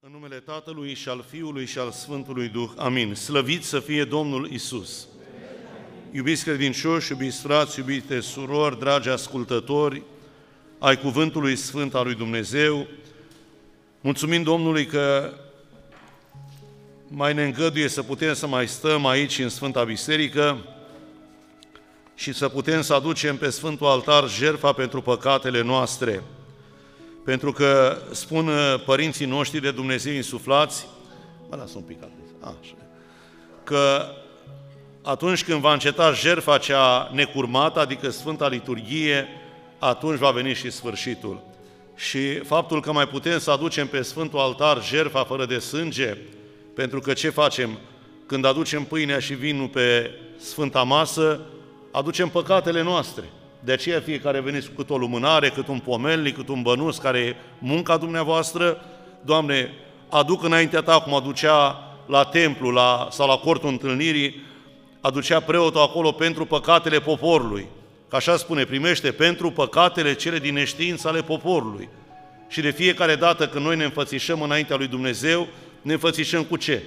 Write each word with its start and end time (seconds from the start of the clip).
În 0.00 0.10
numele 0.12 0.36
Tatălui 0.36 0.94
și 0.94 1.08
al 1.08 1.24
Fiului 1.28 1.66
și 1.66 1.78
al 1.78 1.90
Sfântului 1.90 2.48
Duh. 2.48 2.70
Amin. 2.76 3.14
Slăvit 3.14 3.64
să 3.64 3.80
fie 3.80 4.04
Domnul 4.04 4.50
Isus. 4.50 5.06
Iubiți 6.10 6.44
credincioși, 6.44 7.12
iubiți 7.12 7.40
frați, 7.40 7.78
iubite 7.78 8.20
surori, 8.20 8.78
dragi 8.78 9.08
ascultători 9.08 10.02
ai 10.78 10.98
Cuvântului 10.98 11.56
Sfânt 11.56 11.94
al 11.94 12.04
lui 12.04 12.14
Dumnezeu, 12.14 12.86
mulțumim 14.00 14.42
Domnului 14.42 14.86
că 14.86 15.32
mai 17.08 17.34
ne 17.34 17.44
îngăduie 17.44 17.88
să 17.88 18.02
putem 18.02 18.34
să 18.34 18.46
mai 18.46 18.68
stăm 18.68 19.06
aici 19.06 19.38
în 19.38 19.48
Sfânta 19.48 19.84
Biserică 19.84 20.58
și 22.14 22.32
să 22.32 22.48
putem 22.48 22.82
să 22.82 22.94
aducem 22.94 23.36
pe 23.36 23.50
Sfântul 23.50 23.86
Altar 23.86 24.28
jertfa 24.28 24.72
pentru 24.72 25.02
păcatele 25.02 25.62
noastre. 25.62 26.22
Pentru 27.28 27.52
că 27.52 27.98
spun 28.10 28.48
uh, 28.48 28.82
părinții 28.84 29.26
noștri 29.26 29.60
de 29.60 29.70
Dumnezeu 29.70 30.12
insuflați, 30.12 30.86
mă 31.50 31.56
las 31.56 31.74
un 31.74 31.82
pic 31.82 31.98
așa, 32.40 32.74
că 33.64 34.04
atunci 35.02 35.44
când 35.44 35.60
va 35.60 35.72
înceta 35.72 36.12
jertfa 36.12 36.58
cea 36.58 37.10
necurmată, 37.12 37.80
adică 37.80 38.10
Sfânta 38.10 38.48
Liturghie, 38.48 39.28
atunci 39.78 40.18
va 40.18 40.30
veni 40.30 40.54
și 40.54 40.70
sfârșitul. 40.70 41.42
Și 41.96 42.38
faptul 42.38 42.80
că 42.80 42.92
mai 42.92 43.08
putem 43.08 43.38
să 43.38 43.50
aducem 43.50 43.86
pe 43.86 44.02
Sfântul 44.02 44.38
Altar 44.38 44.84
jertfa 44.84 45.24
fără 45.24 45.46
de 45.46 45.58
sânge, 45.58 46.16
pentru 46.74 47.00
că 47.00 47.12
ce 47.12 47.30
facem? 47.30 47.78
Când 48.26 48.44
aducem 48.44 48.84
pâinea 48.84 49.18
și 49.18 49.34
vinul 49.34 49.68
pe 49.68 50.10
Sfânta 50.38 50.82
Masă, 50.82 51.40
aducem 51.92 52.28
păcatele 52.28 52.82
noastre. 52.82 53.24
De 53.68 53.74
aceea 53.74 54.00
fiecare 54.00 54.40
veniți 54.40 54.68
cu 54.68 54.74
cât 54.76 54.90
o 54.90 54.96
lumânare, 54.96 55.48
cât 55.50 55.68
un 55.68 55.78
pomelnic, 55.78 56.34
cât 56.34 56.48
un 56.48 56.62
bănuț, 56.62 56.96
care 56.96 57.18
e 57.18 57.36
munca 57.58 57.96
dumneavoastră. 57.96 58.84
Doamne, 59.20 59.70
aduc 60.08 60.42
înaintea 60.42 60.80
Ta, 60.80 61.00
cum 61.00 61.14
aducea 61.14 61.82
la 62.06 62.24
templu 62.24 62.70
la, 62.70 63.08
sau 63.10 63.28
la 63.28 63.36
cortul 63.36 63.68
întâlnirii, 63.68 64.42
aducea 65.00 65.40
preotul 65.40 65.80
acolo 65.80 66.12
pentru 66.12 66.44
păcatele 66.44 67.00
poporului. 67.00 67.66
Că 68.08 68.16
așa 68.16 68.36
spune, 68.36 68.64
primește 68.64 69.10
pentru 69.12 69.50
păcatele 69.50 70.14
cele 70.14 70.38
din 70.38 70.54
neștiință 70.54 71.08
ale 71.08 71.22
poporului. 71.22 71.88
Și 72.48 72.60
de 72.60 72.70
fiecare 72.70 73.14
dată 73.14 73.48
când 73.48 73.64
noi 73.64 73.76
ne 73.76 73.84
înfățișăm 73.84 74.42
înaintea 74.42 74.76
lui 74.76 74.86
Dumnezeu, 74.86 75.46
ne 75.82 75.92
înfățișăm 75.92 76.44
cu 76.44 76.56
ce? 76.56 76.82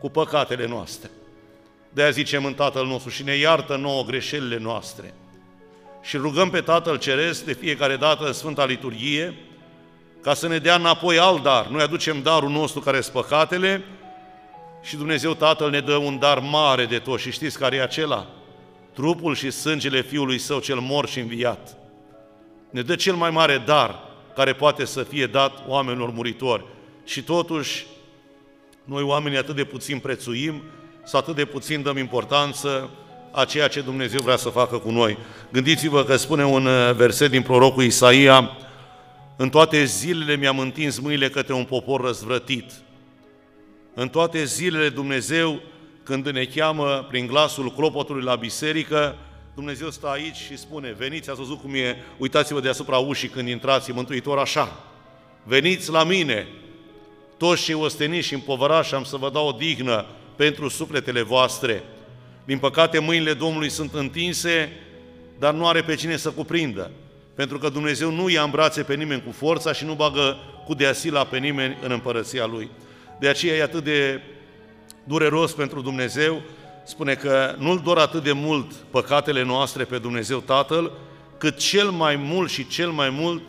Cu 0.00 0.10
păcatele 0.10 0.66
noastre. 0.66 1.10
De-aia 1.92 2.10
zicem 2.10 2.44
în 2.44 2.54
Tatăl 2.54 2.86
nostru 2.86 3.10
și 3.10 3.24
ne 3.24 3.34
iartă 3.34 3.76
nouă 3.76 4.04
greșelile 4.04 4.58
noastre 4.58 5.14
și 6.06 6.16
rugăm 6.16 6.50
pe 6.50 6.60
Tatăl 6.60 6.98
Ceresc 6.98 7.44
de 7.44 7.52
fiecare 7.52 7.96
dată 7.96 8.26
în 8.26 8.32
Sfânta 8.32 8.64
Liturghie 8.64 9.34
ca 10.22 10.34
să 10.34 10.48
ne 10.48 10.58
dea 10.58 10.74
înapoi 10.74 11.18
alt 11.18 11.42
dar. 11.42 11.66
Noi 11.66 11.82
aducem 11.82 12.22
darul 12.22 12.50
nostru 12.50 12.80
care 12.80 13.00
sunt 13.00 13.12
păcatele 13.12 13.84
și 14.82 14.96
Dumnezeu 14.96 15.34
Tatăl 15.34 15.70
ne 15.70 15.80
dă 15.80 15.96
un 15.96 16.18
dar 16.18 16.38
mare 16.38 16.84
de 16.84 16.98
tot. 16.98 17.20
Și 17.20 17.30
știți 17.30 17.58
care 17.58 17.76
e 17.76 17.82
acela? 17.82 18.26
Trupul 18.92 19.34
și 19.34 19.50
sângele 19.50 20.02
Fiului 20.02 20.38
Său 20.38 20.58
cel 20.60 20.78
mor 20.78 21.08
și 21.08 21.18
înviat. 21.18 21.76
Ne 22.70 22.82
dă 22.82 22.94
cel 22.94 23.14
mai 23.14 23.30
mare 23.30 23.62
dar 23.66 23.98
care 24.34 24.52
poate 24.52 24.84
să 24.84 25.02
fie 25.02 25.26
dat 25.26 25.62
oamenilor 25.66 26.10
muritori. 26.10 26.64
Și 27.04 27.22
totuși, 27.22 27.86
noi 28.84 29.02
oamenii 29.02 29.38
atât 29.38 29.56
de 29.56 29.64
puțin 29.64 29.98
prețuim, 29.98 30.62
sau 31.04 31.20
atât 31.20 31.34
de 31.34 31.44
puțin 31.44 31.82
dăm 31.82 31.96
importanță 31.96 32.90
a 33.36 33.44
ceea 33.44 33.68
ce 33.68 33.80
Dumnezeu 33.80 34.20
vrea 34.20 34.36
să 34.36 34.48
facă 34.48 34.78
cu 34.78 34.90
noi. 34.90 35.18
Gândiți-vă 35.52 36.04
că 36.04 36.16
spune 36.16 36.44
un 36.44 36.66
uh, 36.66 36.94
verset 36.94 37.30
din 37.30 37.42
prorocul 37.42 37.82
Isaia, 37.82 38.50
în 39.36 39.48
toate 39.48 39.84
zilele 39.84 40.36
mi-am 40.36 40.58
întins 40.58 40.98
mâinile 40.98 41.28
către 41.28 41.54
un 41.54 41.64
popor 41.64 42.00
răzvrătit. 42.00 42.72
În 43.94 44.08
toate 44.08 44.44
zilele 44.44 44.88
Dumnezeu, 44.88 45.60
când 46.02 46.28
ne 46.28 46.44
cheamă 46.44 47.06
prin 47.08 47.26
glasul 47.26 47.72
clopotului 47.72 48.22
la 48.22 48.34
biserică, 48.34 49.16
Dumnezeu 49.54 49.90
stă 49.90 50.06
aici 50.06 50.36
și 50.36 50.58
spune, 50.58 50.94
veniți, 50.98 51.30
ați 51.30 51.38
văzut 51.38 51.60
cum 51.60 51.74
e, 51.74 51.96
uitați-vă 52.18 52.60
deasupra 52.60 52.96
ușii 52.96 53.28
când 53.28 53.48
intrați, 53.48 53.92
Mântuitor 53.92 54.38
așa, 54.38 54.84
veniți 55.42 55.90
la 55.90 56.04
mine, 56.04 56.46
toți 57.36 57.62
cei 57.62 57.74
osteniți 57.74 58.26
și 58.26 58.34
împovărași, 58.34 58.94
am 58.94 59.04
să 59.04 59.16
vă 59.16 59.30
dau 59.30 59.48
o 59.48 59.52
dignă 59.52 60.06
pentru 60.36 60.68
sufletele 60.68 61.22
voastre. 61.22 61.82
Din 62.46 62.58
păcate, 62.58 62.98
mâinile 62.98 63.32
Domnului 63.32 63.68
sunt 63.68 63.94
întinse, 63.94 64.72
dar 65.38 65.54
nu 65.54 65.66
are 65.66 65.82
pe 65.82 65.94
cine 65.94 66.16
să 66.16 66.30
cuprindă. 66.30 66.90
Pentru 67.34 67.58
că 67.58 67.68
Dumnezeu 67.68 68.10
nu 68.10 68.28
ia 68.28 68.42
în 68.42 68.50
brațe 68.50 68.82
pe 68.82 68.94
nimeni 68.94 69.22
cu 69.22 69.32
forța 69.32 69.72
și 69.72 69.84
nu 69.84 69.94
bagă 69.94 70.36
cu 70.64 70.74
deasila 70.74 71.24
pe 71.24 71.38
nimeni 71.38 71.76
în 71.82 71.90
împărăția 71.90 72.46
Lui. 72.46 72.70
De 73.20 73.28
aceea 73.28 73.54
e 73.54 73.62
atât 73.62 73.84
de 73.84 74.20
dureros 75.04 75.52
pentru 75.52 75.80
Dumnezeu, 75.80 76.42
spune 76.84 77.14
că 77.14 77.54
nu-L 77.58 77.80
dor 77.84 77.98
atât 77.98 78.22
de 78.22 78.32
mult 78.32 78.72
păcatele 78.72 79.42
noastre 79.42 79.84
pe 79.84 79.98
Dumnezeu 79.98 80.38
Tatăl, 80.38 80.92
cât 81.38 81.56
cel 81.56 81.90
mai 81.90 82.16
mult 82.16 82.50
și 82.50 82.66
cel 82.66 82.90
mai 82.90 83.10
mult 83.10 83.42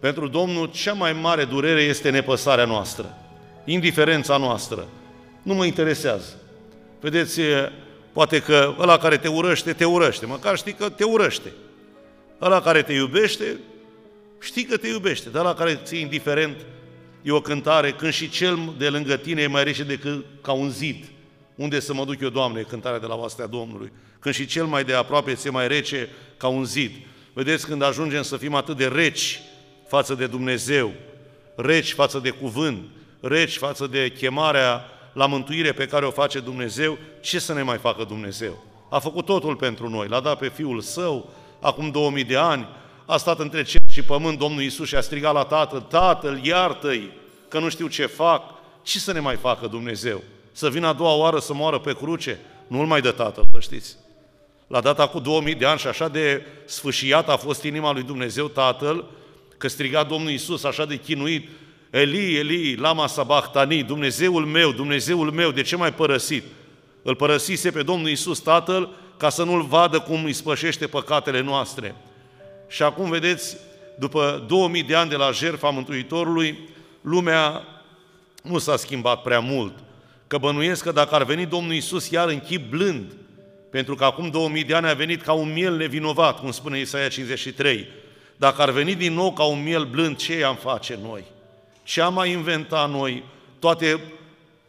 pentru 0.00 0.28
Domnul 0.28 0.66
cea 0.66 0.92
mai 0.92 1.12
mare 1.12 1.44
durere 1.44 1.82
este 1.82 2.10
nepăsarea 2.10 2.64
noastră, 2.64 3.18
indiferența 3.64 4.36
noastră. 4.36 4.86
Nu 5.42 5.54
mă 5.54 5.64
interesează. 5.64 6.40
Vedeți, 7.00 7.40
Poate 8.12 8.40
că 8.40 8.74
ăla 8.78 8.98
care 8.98 9.16
te 9.16 9.28
urăște, 9.28 9.72
te 9.72 9.84
urăște, 9.84 10.26
măcar 10.26 10.56
știi 10.56 10.72
că 10.72 10.88
te 10.88 11.04
urăște. 11.04 11.52
Ăla 12.40 12.60
care 12.60 12.82
te 12.82 12.92
iubește, 12.92 13.60
știi 14.40 14.64
că 14.64 14.76
te 14.76 14.88
iubește, 14.88 15.28
dar 15.28 15.44
ăla 15.44 15.54
care 15.54 15.80
ți-e 15.84 16.00
indiferent, 16.00 16.56
e 17.22 17.30
o 17.30 17.40
cântare, 17.40 17.90
când 17.92 18.12
și 18.12 18.28
cel 18.28 18.74
de 18.78 18.88
lângă 18.88 19.16
tine 19.16 19.42
e 19.42 19.46
mai 19.46 19.64
rece 19.64 19.82
decât 19.82 20.24
ca 20.42 20.52
un 20.52 20.70
zid. 20.70 21.04
Unde 21.54 21.80
să 21.80 21.94
mă 21.94 22.04
duc 22.04 22.20
eu, 22.20 22.28
Doamne, 22.28 22.62
cântarea 22.62 22.98
de 22.98 23.06
la 23.06 23.14
oastea 23.14 23.46
Domnului? 23.46 23.92
Când 24.18 24.34
și 24.34 24.46
cel 24.46 24.64
mai 24.64 24.84
de 24.84 24.94
aproape 24.94 25.34
ți-e 25.34 25.50
mai 25.50 25.68
rece 25.68 26.08
ca 26.36 26.48
un 26.48 26.64
zid. 26.64 26.90
Vedeți, 27.32 27.66
când 27.66 27.82
ajungem 27.82 28.22
să 28.22 28.36
fim 28.36 28.54
atât 28.54 28.76
de 28.76 28.86
reci 28.86 29.40
față 29.88 30.14
de 30.14 30.26
Dumnezeu, 30.26 30.92
reci 31.56 31.92
față 31.92 32.18
de 32.18 32.30
cuvânt, 32.30 32.82
reci 33.20 33.56
față 33.56 33.86
de 33.86 34.12
chemarea 34.18 34.84
la 35.12 35.26
mântuire 35.26 35.72
pe 35.72 35.86
care 35.86 36.06
o 36.06 36.10
face 36.10 36.40
Dumnezeu, 36.40 36.98
ce 37.20 37.38
să 37.38 37.52
ne 37.52 37.62
mai 37.62 37.78
facă 37.78 38.04
Dumnezeu? 38.04 38.64
A 38.90 38.98
făcut 38.98 39.24
totul 39.24 39.56
pentru 39.56 39.88
noi, 39.88 40.08
l-a 40.08 40.20
dat 40.20 40.38
pe 40.38 40.48
Fiul 40.48 40.80
Său, 40.80 41.30
acum 41.60 41.90
2000 41.90 42.24
de 42.24 42.36
ani, 42.36 42.68
a 43.06 43.16
stat 43.16 43.38
între 43.38 43.62
cer 43.62 43.80
și 43.88 44.02
pământ 44.02 44.38
Domnul 44.38 44.62
Isus 44.62 44.88
și 44.88 44.96
a 44.96 45.00
strigat 45.00 45.32
la 45.32 45.44
Tatăl, 45.44 45.80
Tatăl, 45.80 46.40
iartă-i, 46.42 47.10
că 47.48 47.58
nu 47.58 47.68
știu 47.68 47.86
ce 47.86 48.06
fac. 48.06 48.42
Ce 48.82 48.98
să 48.98 49.12
ne 49.12 49.20
mai 49.20 49.36
facă 49.36 49.66
Dumnezeu? 49.66 50.22
Să 50.52 50.70
vină 50.70 50.86
a 50.86 50.92
doua 50.92 51.14
oară 51.14 51.38
să 51.38 51.54
moară 51.54 51.78
pe 51.78 51.94
cruce? 51.94 52.38
Nu-l 52.66 52.86
mai 52.86 53.00
dă 53.00 53.10
Tatăl, 53.10 53.44
să 53.52 53.60
știți. 53.60 53.96
La 54.66 54.80
data 54.80 55.08
cu 55.08 55.18
2000 55.18 55.54
de 55.54 55.66
ani 55.66 55.78
și 55.78 55.86
așa 55.86 56.08
de 56.08 56.46
sfâșiat 56.64 57.28
a 57.28 57.36
fost 57.36 57.62
inima 57.62 57.92
lui 57.92 58.02
Dumnezeu 58.02 58.48
Tatăl, 58.48 59.04
că 59.58 59.68
striga 59.68 60.02
Domnul 60.02 60.30
Isus 60.30 60.64
așa 60.64 60.84
de 60.84 60.96
chinuit, 60.96 61.48
Eli, 61.90 62.36
Eli, 62.36 62.74
lama 62.74 63.06
sabachthani, 63.06 63.82
Dumnezeul 63.82 64.46
meu, 64.46 64.72
Dumnezeul 64.72 65.30
meu, 65.30 65.50
de 65.50 65.62
ce 65.62 65.76
m-ai 65.76 65.92
părăsit? 65.92 66.44
Îl 67.02 67.14
părăsise 67.14 67.70
pe 67.70 67.82
Domnul 67.82 68.08
Isus 68.08 68.38
Tatăl 68.38 68.90
ca 69.16 69.28
să 69.28 69.44
nu-L 69.44 69.62
vadă 69.62 69.98
cum 69.98 70.24
îi 70.24 70.32
spășește 70.32 70.86
păcatele 70.86 71.40
noastre. 71.40 71.94
Și 72.68 72.82
acum, 72.82 73.10
vedeți, 73.10 73.56
după 73.98 74.44
2000 74.48 74.82
de 74.82 74.94
ani 74.94 75.10
de 75.10 75.16
la 75.16 75.30
jertfa 75.30 75.68
Mântuitorului, 75.68 76.58
lumea 77.00 77.62
nu 78.42 78.58
s-a 78.58 78.76
schimbat 78.76 79.22
prea 79.22 79.40
mult. 79.40 79.74
Că 80.26 80.38
bănuiesc 80.38 80.82
că 80.82 80.92
dacă 80.92 81.14
ar 81.14 81.24
veni 81.24 81.46
Domnul 81.46 81.72
Isus 81.72 82.10
iar 82.10 82.28
în 82.28 82.40
chip 82.40 82.70
blând, 82.70 83.12
pentru 83.70 83.94
că 83.94 84.04
acum 84.04 84.30
2000 84.30 84.64
de 84.64 84.74
ani 84.74 84.88
a 84.88 84.94
venit 84.94 85.22
ca 85.22 85.32
un 85.32 85.52
miel 85.52 85.76
nevinovat, 85.76 86.40
cum 86.40 86.50
spune 86.50 86.78
Isaia 86.78 87.08
53, 87.08 87.86
dacă 88.36 88.62
ar 88.62 88.70
veni 88.70 88.94
din 88.94 89.12
nou 89.12 89.32
ca 89.32 89.42
un 89.42 89.62
miel 89.62 89.84
blând, 89.84 90.16
ce 90.16 90.44
am 90.44 90.56
face 90.56 90.98
noi? 91.02 91.24
Ce 91.90 92.00
am 92.00 92.14
mai 92.14 92.30
inventat 92.30 92.90
noi 92.90 93.24
toate 93.58 94.00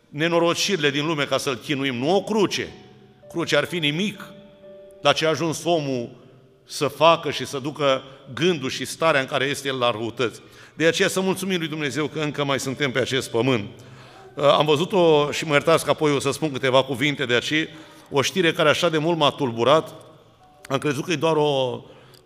nenorocirile 0.10 0.90
din 0.90 1.06
lume 1.06 1.24
ca 1.24 1.38
să-L 1.38 1.56
chinuim? 1.56 1.96
Nu 1.96 2.16
o 2.16 2.22
cruce. 2.22 2.68
Cruce 3.30 3.58
ar 3.58 3.66
fi 3.66 3.80
nimic. 3.80 4.32
Dar 5.02 5.14
ce 5.14 5.26
a 5.26 5.30
ajuns 5.30 5.64
omul 5.64 6.10
să 6.66 6.88
facă 6.88 7.32
și 7.32 7.46
să 7.46 7.60
ducă 7.60 8.04
gândul 8.34 8.70
și 8.70 8.86
starea 8.86 9.22
în 9.22 9.28
care 9.28 9.46
este 9.46 9.68
el 9.68 9.78
la 9.78 9.92
răutăți. 9.92 10.42
De 10.74 10.86
aceea 10.86 11.08
să 11.08 11.22
mulțumim 11.22 11.58
lui 11.58 11.68
Dumnezeu 11.68 12.08
că 12.08 12.20
încă 12.20 12.44
mai 12.44 12.60
suntem 12.60 12.92
pe 12.92 13.00
acest 13.00 13.30
pământ. 13.30 13.70
Uh, 14.36 14.44
am 14.44 14.66
văzut-o 14.66 15.32
și 15.32 15.46
mă 15.46 15.54
iertați 15.54 15.84
că 15.84 15.90
apoi 15.90 16.12
o 16.12 16.20
să 16.20 16.32
spun 16.32 16.52
câteva 16.52 16.84
cuvinte 16.84 17.26
de 17.26 17.34
aceea, 17.34 17.68
o 18.10 18.22
știre 18.22 18.52
care 18.52 18.70
așa 18.70 18.90
de 18.90 18.98
mult 18.98 19.18
m-a 19.18 19.32
tulburat, 19.32 19.94
am 20.70 20.78
crezut 20.78 21.06
că 21.06 21.12
e 21.12 21.16
doar 21.16 21.36
o, 21.36 21.82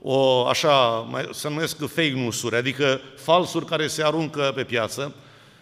o, 0.07 0.45
așa, 0.47 1.07
se 1.31 1.49
numesc 1.49 1.77
fake 1.77 2.13
news-uri, 2.15 2.55
adică 2.55 3.01
falsuri 3.15 3.65
care 3.65 3.87
se 3.87 4.03
aruncă 4.03 4.51
pe 4.55 4.63
piață, 4.63 5.15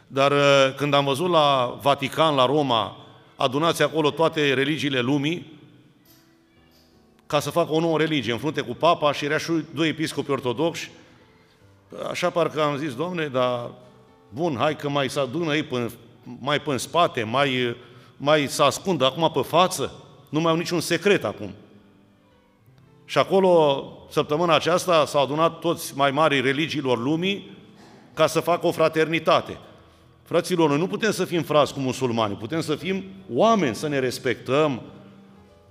dar 0.08 0.32
uh, 0.32 0.74
când 0.76 0.94
am 0.94 1.06
văzut 1.06 1.30
la 1.30 1.78
Vatican, 1.82 2.36
la 2.36 2.46
Roma, 2.46 2.98
adunați 3.36 3.82
acolo 3.82 4.10
toate 4.10 4.54
religiile 4.54 5.00
lumii, 5.00 5.60
ca 7.28 7.40
să 7.40 7.50
facă 7.50 7.72
o 7.72 7.80
nouă 7.80 7.98
religie, 7.98 8.32
în 8.32 8.38
frunte 8.38 8.62
cu 8.62 8.74
papa 8.74 9.12
și 9.12 9.26
era 9.26 9.38
și 9.38 9.52
doi 9.74 9.88
episcopi 9.88 10.32
ortodoxi, 10.32 10.92
așa 12.10 12.30
parcă 12.30 12.62
am 12.62 12.78
zis, 12.78 12.96
domne, 12.96 13.28
dar 13.28 13.72
bun, 14.30 14.56
hai 14.58 14.76
că 14.76 14.90
mai 14.90 15.10
se 15.10 15.20
adună 15.20 15.56
ei 15.56 15.64
până, 15.64 15.90
mai 16.40 16.62
pe 16.62 16.72
în 16.72 16.78
spate, 16.78 17.24
mai, 17.24 17.76
mai 18.18 18.48
se 18.48 18.64
ascundă 18.64 19.06
acum 19.06 19.32
pe 19.32 19.42
față, 19.42 19.92
nu 20.30 20.40
mai 20.40 20.52
au 20.52 20.58
niciun 20.58 20.80
secret 20.80 21.24
acum. 21.24 21.54
Și 23.06 23.18
acolo, 23.18 23.84
săptămâna 24.14 24.56
aceasta, 24.56 25.06
s-au 25.06 25.24
adunat 25.24 25.60
toți 25.60 25.94
mai 25.96 26.12
mari 26.12 26.42
religiilor 26.42 26.98
lumii 26.98 27.58
ca 28.14 28.28
să 28.28 28.40
facă 28.40 28.68
o 28.68 28.72
fraternitate. 28.72 29.58
Fraților, 30.24 30.70
noi 30.70 30.78
nu 30.78 30.88
putem 30.88 31.12
să 31.12 31.26
fim 31.26 31.42
frați 31.42 31.74
cu 31.74 31.80
musulmani, 31.80 32.36
putem 32.36 32.62
să 32.62 32.76
fim 32.76 33.04
oameni, 33.34 33.76
să 33.76 33.88
ne 33.88 34.00
respectăm, 34.00 34.82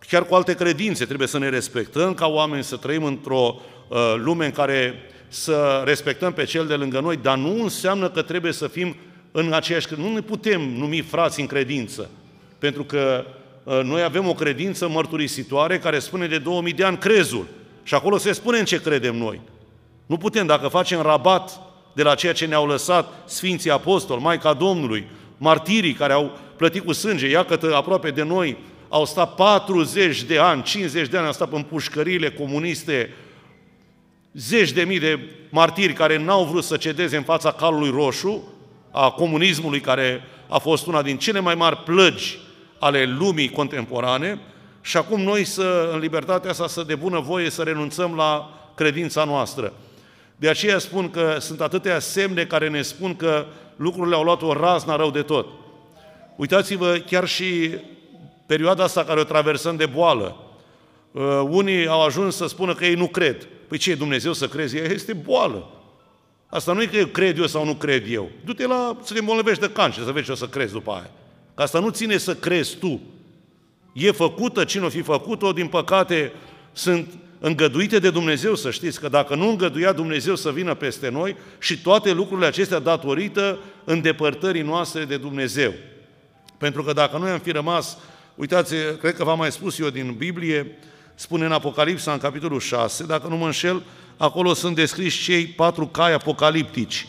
chiar 0.09 0.27
cu 0.27 0.35
alte 0.35 0.55
credințe 0.55 1.05
trebuie 1.05 1.29
să 1.29 1.39
ne 1.39 1.49
respectăm 1.49 2.15
ca 2.15 2.27
oameni, 2.27 2.65
să 2.65 2.77
trăim 2.77 3.05
într-o 3.05 3.61
uh, 3.89 4.15
lume 4.17 4.45
în 4.45 4.50
care 4.50 4.95
să 5.29 5.83
respectăm 5.85 6.33
pe 6.33 6.45
cel 6.45 6.67
de 6.67 6.75
lângă 6.75 7.00
noi, 7.00 7.17
dar 7.17 7.37
nu 7.37 7.62
înseamnă 7.62 8.11
că 8.11 8.23
trebuie 8.23 8.53
să 8.53 8.69
fim 8.69 8.97
în 9.33 9.53
aceeași... 9.53 9.87
Nu 9.97 10.12
ne 10.12 10.21
putem 10.21 10.61
numi 10.61 11.00
frați 11.00 11.41
în 11.41 11.47
credință, 11.47 12.11
pentru 12.59 12.85
că 12.85 13.25
uh, 13.65 13.81
noi 13.83 14.03
avem 14.03 14.29
o 14.29 14.35
credință 14.35 14.88
mărturisitoare 14.88 15.79
care 15.79 15.99
spune 15.99 16.27
de 16.27 16.38
2000 16.38 16.73
de 16.73 16.85
ani 16.85 16.99
crezul. 16.99 17.47
Și 17.82 17.94
acolo 17.94 18.17
se 18.17 18.32
spune 18.32 18.58
în 18.58 18.64
ce 18.64 18.81
credem 18.81 19.17
noi. 19.17 19.40
Nu 20.06 20.17
putem, 20.17 20.46
dacă 20.46 20.69
facem 20.69 21.00
rabat 21.00 21.61
de 21.93 22.02
la 22.02 22.14
ceea 22.14 22.32
ce 22.32 22.46
ne-au 22.46 22.67
lăsat 22.67 23.12
Sfinții 23.25 23.70
Apostoli, 23.70 24.23
Maica 24.23 24.52
Domnului, 24.52 25.06
martirii 25.37 25.93
care 25.93 26.12
au 26.12 26.38
plătit 26.56 26.84
cu 26.84 26.93
sânge, 26.93 27.29
iată 27.29 27.75
aproape 27.75 28.11
de 28.11 28.23
noi, 28.23 28.56
au 28.88 29.05
stat 29.05 29.34
40 29.34 30.23
de 30.23 30.38
ani, 30.38 30.62
50 30.62 31.08
de 31.08 31.17
ani, 31.17 31.26
au 31.26 31.32
stat 31.32 31.52
în 31.52 31.62
pușcările 31.62 32.31
comuniste, 32.31 33.14
zeci 34.32 34.70
de 34.70 34.82
mii 34.82 34.99
de 34.99 35.19
martiri 35.49 35.93
care 35.93 36.19
n-au 36.19 36.44
vrut 36.44 36.64
să 36.64 36.76
cedeze 36.76 37.17
în 37.17 37.23
fața 37.23 37.52
calului 37.52 37.90
roșu, 37.90 38.43
a 38.90 39.11
comunismului 39.11 39.81
care 39.81 40.23
a 40.49 40.58
fost 40.58 40.87
una 40.87 41.02
din 41.02 41.17
cele 41.17 41.40
mai 41.40 41.55
mari 41.55 41.76
plăgi 41.76 42.38
ale 42.78 43.05
lumii 43.05 43.50
contemporane 43.50 44.40
și 44.82 44.96
acum 44.96 45.20
noi 45.20 45.44
să, 45.44 45.90
în 45.93 45.99
libertatea 45.99 46.50
asta, 46.50 46.67
să 46.67 46.82
de 46.82 46.94
bună 46.94 47.20
voie 47.20 47.50
să 47.50 47.62
renunțăm 47.62 48.14
la 48.14 48.58
credința 48.75 49.25
noastră. 49.25 49.73
De 50.37 50.49
aceea 50.49 50.79
spun 50.79 51.11
că 51.11 51.37
sunt 51.40 51.61
atâtea 51.61 51.99
semne 51.99 52.44
care 52.44 52.69
ne 52.69 52.82
spun 52.82 53.17
că 53.17 53.46
lucrurile 53.76 54.14
au 54.14 54.23
luat 54.23 54.43
o 54.43 54.52
razna 54.52 54.96
rău 54.96 55.11
de 55.11 55.23
tot. 55.23 55.46
Uitați-vă 56.37 56.96
chiar 57.06 57.26
și 57.26 57.76
perioada 58.46 58.84
asta 58.84 59.05
care 59.05 59.20
o 59.20 59.25
traversăm 59.25 59.76
de 59.76 59.87
boală. 59.87 60.37
Uh, 61.12 61.23
unii 61.49 61.87
au 61.87 62.02
ajuns 62.05 62.37
să 62.37 62.46
spună 62.46 62.75
că 62.75 62.85
ei 62.85 62.94
nu 62.94 63.06
cred. 63.06 63.49
Păi 63.69 63.78
ce 63.78 63.90
e 63.90 63.94
Dumnezeu 63.94 64.32
să 64.32 64.49
crezi? 64.49 64.76
Ea 64.76 64.85
este 64.85 65.12
boală. 65.12 65.70
Asta 66.46 66.73
nu 66.73 66.82
e 66.82 66.87
că 66.87 66.96
eu 66.96 67.06
cred 67.06 67.38
eu 67.38 67.46
sau 67.46 67.64
nu 67.64 67.75
cred 67.75 68.05
eu. 68.08 68.31
Du-te 68.44 68.67
la 68.67 68.96
să 69.02 69.12
te 69.12 69.19
îmbolnăvești 69.19 69.61
de 69.61 69.70
cancer, 69.70 70.05
să 70.05 70.12
vezi 70.12 70.25
ce 70.25 70.32
o 70.32 70.35
să 70.35 70.46
crezi 70.46 70.73
după 70.73 70.93
aia. 70.93 71.11
Că 71.55 71.62
asta 71.62 71.78
nu 71.78 71.88
ține 71.88 72.17
să 72.17 72.35
crezi 72.35 72.76
tu. 72.76 73.00
E 73.93 74.11
făcută, 74.11 74.65
cine 74.65 74.85
o 74.85 74.89
fi 74.89 75.03
făcut-o, 75.03 75.53
din 75.53 75.67
păcate, 75.67 76.33
sunt 76.73 77.09
îngăduite 77.39 77.99
de 77.99 78.11
Dumnezeu, 78.11 78.55
să 78.55 78.71
știți 78.71 79.00
că 79.00 79.09
dacă 79.09 79.35
nu 79.35 79.49
îngăduia 79.49 79.93
Dumnezeu 79.93 80.37
să 80.37 80.53
vină 80.53 80.75
peste 80.75 81.09
noi 81.09 81.37
și 81.59 81.81
toate 81.81 82.12
lucrurile 82.12 82.47
acestea 82.47 82.79
datorită 82.79 83.59
îndepărtării 83.85 84.62
noastre 84.62 85.05
de 85.05 85.17
Dumnezeu. 85.17 85.73
Pentru 86.59 86.83
că 86.83 86.93
dacă 86.93 87.19
noi 87.19 87.31
am 87.31 87.39
fi 87.39 87.50
rămas, 87.50 87.99
uitați, 88.35 88.75
cred 89.00 89.15
că 89.15 89.25
v-am 89.25 89.39
mai 89.39 89.53
spus 89.53 89.79
eu 89.79 89.89
din 89.89 90.15
Biblie, 90.19 90.79
spune 91.15 91.45
în 91.45 91.53
Apocalipsa, 91.53 92.12
în 92.12 92.19
capitolul 92.19 92.61
6, 92.61 93.05
dacă 93.05 93.29
nu 93.29 93.37
mă 93.37 93.45
înșel, 93.45 93.83
acolo 94.17 94.55
sunt 94.55 94.75
descriși 94.75 95.23
cei 95.23 95.47
patru 95.47 95.87
cai 95.87 96.12
apocaliptici, 96.12 97.06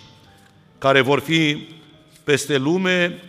care 0.78 1.02
vor 1.02 1.20
fi 1.20 1.68
peste 2.24 2.58
lume 2.58 3.22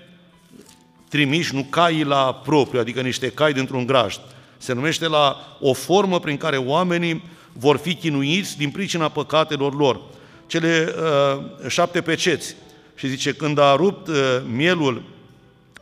trimiși, 1.14 1.54
nu 1.54 1.66
caii 1.70 2.04
la 2.04 2.40
propriu, 2.44 2.80
adică 2.80 3.00
niște 3.00 3.28
cai 3.28 3.52
dintr-un 3.52 3.86
grajd. 3.86 4.20
Se 4.56 4.72
numește 4.72 5.08
la 5.08 5.56
o 5.60 5.72
formă 5.72 6.20
prin 6.20 6.36
care 6.36 6.56
oamenii 6.56 7.24
vor 7.52 7.76
fi 7.76 7.94
chinuiți 7.94 8.56
din 8.56 8.70
pricina 8.70 9.08
păcatelor 9.08 9.74
lor. 9.74 10.00
Cele 10.46 10.94
uh, 10.96 11.68
șapte 11.68 12.00
peceți. 12.00 12.56
Și 12.94 13.08
zice, 13.08 13.32
când 13.32 13.58
a 13.58 13.74
rupt 13.76 14.08
uh, 14.08 14.16
mielul 14.52 15.02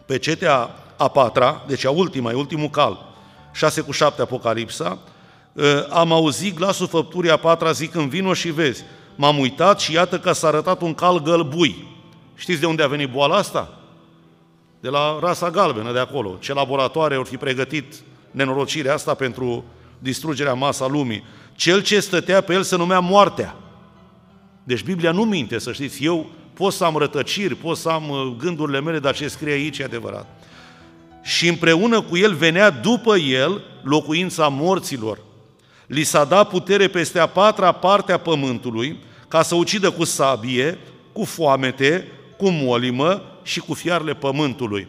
pecetea 0.07 0.71
a 0.97 1.09
patra, 1.09 1.65
deci 1.67 1.85
a 1.85 1.91
ultima, 1.91 2.31
e 2.31 2.35
ultimul 2.35 2.69
cal, 2.69 3.15
6 3.53 3.81
cu 3.81 3.93
7 3.93 4.23
Apocalipsa, 4.23 4.99
ă, 5.57 5.87
am 5.91 6.13
auzit 6.13 6.55
glasul 6.55 6.87
făpturii 6.87 7.31
a 7.31 7.37
patra 7.37 7.73
zicând, 7.73 8.11
vino 8.11 8.35
și 8.35 8.51
vezi. 8.51 8.85
M-am 9.15 9.39
uitat 9.39 9.81
și 9.81 9.93
iată 9.93 10.19
că 10.19 10.33
s-a 10.33 10.47
arătat 10.47 10.81
un 10.81 10.95
cal 10.95 11.23
gălbui. 11.23 11.87
Știți 12.35 12.61
de 12.61 12.67
unde 12.67 12.83
a 12.83 12.87
venit 12.87 13.11
boala 13.11 13.37
asta? 13.37 13.82
De 14.83 14.89
la 14.89 15.19
rasa 15.21 15.51
galbenă 15.51 15.93
de 15.93 15.99
acolo. 15.99 16.37
Ce 16.41 16.53
laboratoare 16.53 17.15
au 17.15 17.25
fi 17.25 17.37
pregătit 17.37 17.95
nenorocirea 18.31 18.95
asta 18.95 19.15
pentru 19.15 19.65
distrugerea 19.99 20.55
masa 20.55 20.87
lumii. 20.87 21.25
Cel 21.55 21.83
ce 21.83 22.01
stătea 22.01 22.41
pe 22.41 22.53
el 22.53 22.63
se 22.63 22.77
numea 22.77 23.01
moartea. 23.01 23.57
Deci 24.65 24.83
Biblia 24.83 25.13
nu 25.13 25.25
minte, 25.25 25.59
să 25.59 25.73
știți. 25.73 26.05
Eu 26.05 26.31
pot 26.55 26.73
să 26.73 26.85
am 26.85 26.97
rătăciri, 26.97 27.55
pot 27.55 27.77
să 27.77 27.89
am 27.89 28.11
ă, 28.11 28.35
gândurile 28.39 28.81
mele, 28.81 28.99
dar 28.99 29.15
ce 29.15 29.29
scrie 29.29 29.53
aici 29.53 29.79
e 29.79 29.85
adevărat 29.85 30.27
și 31.23 31.49
împreună 31.49 32.01
cu 32.01 32.17
el 32.17 32.35
venea 32.35 32.71
după 32.71 33.17
el 33.17 33.63
locuința 33.83 34.49
morților. 34.49 35.19
Li 35.87 36.03
s-a 36.03 36.25
dat 36.25 36.49
putere 36.49 36.89
peste 36.89 37.19
a 37.19 37.27
patra 37.27 37.73
parte 37.73 38.13
a 38.13 38.19
pământului 38.19 38.99
ca 39.29 39.43
să 39.43 39.55
ucidă 39.55 39.91
cu 39.91 40.05
sabie, 40.05 40.79
cu 41.13 41.25
foamete, 41.25 42.09
cu 42.37 42.49
molimă 42.49 43.32
și 43.43 43.61
cu 43.61 43.75
fiarele 43.75 44.15
pământului. 44.15 44.89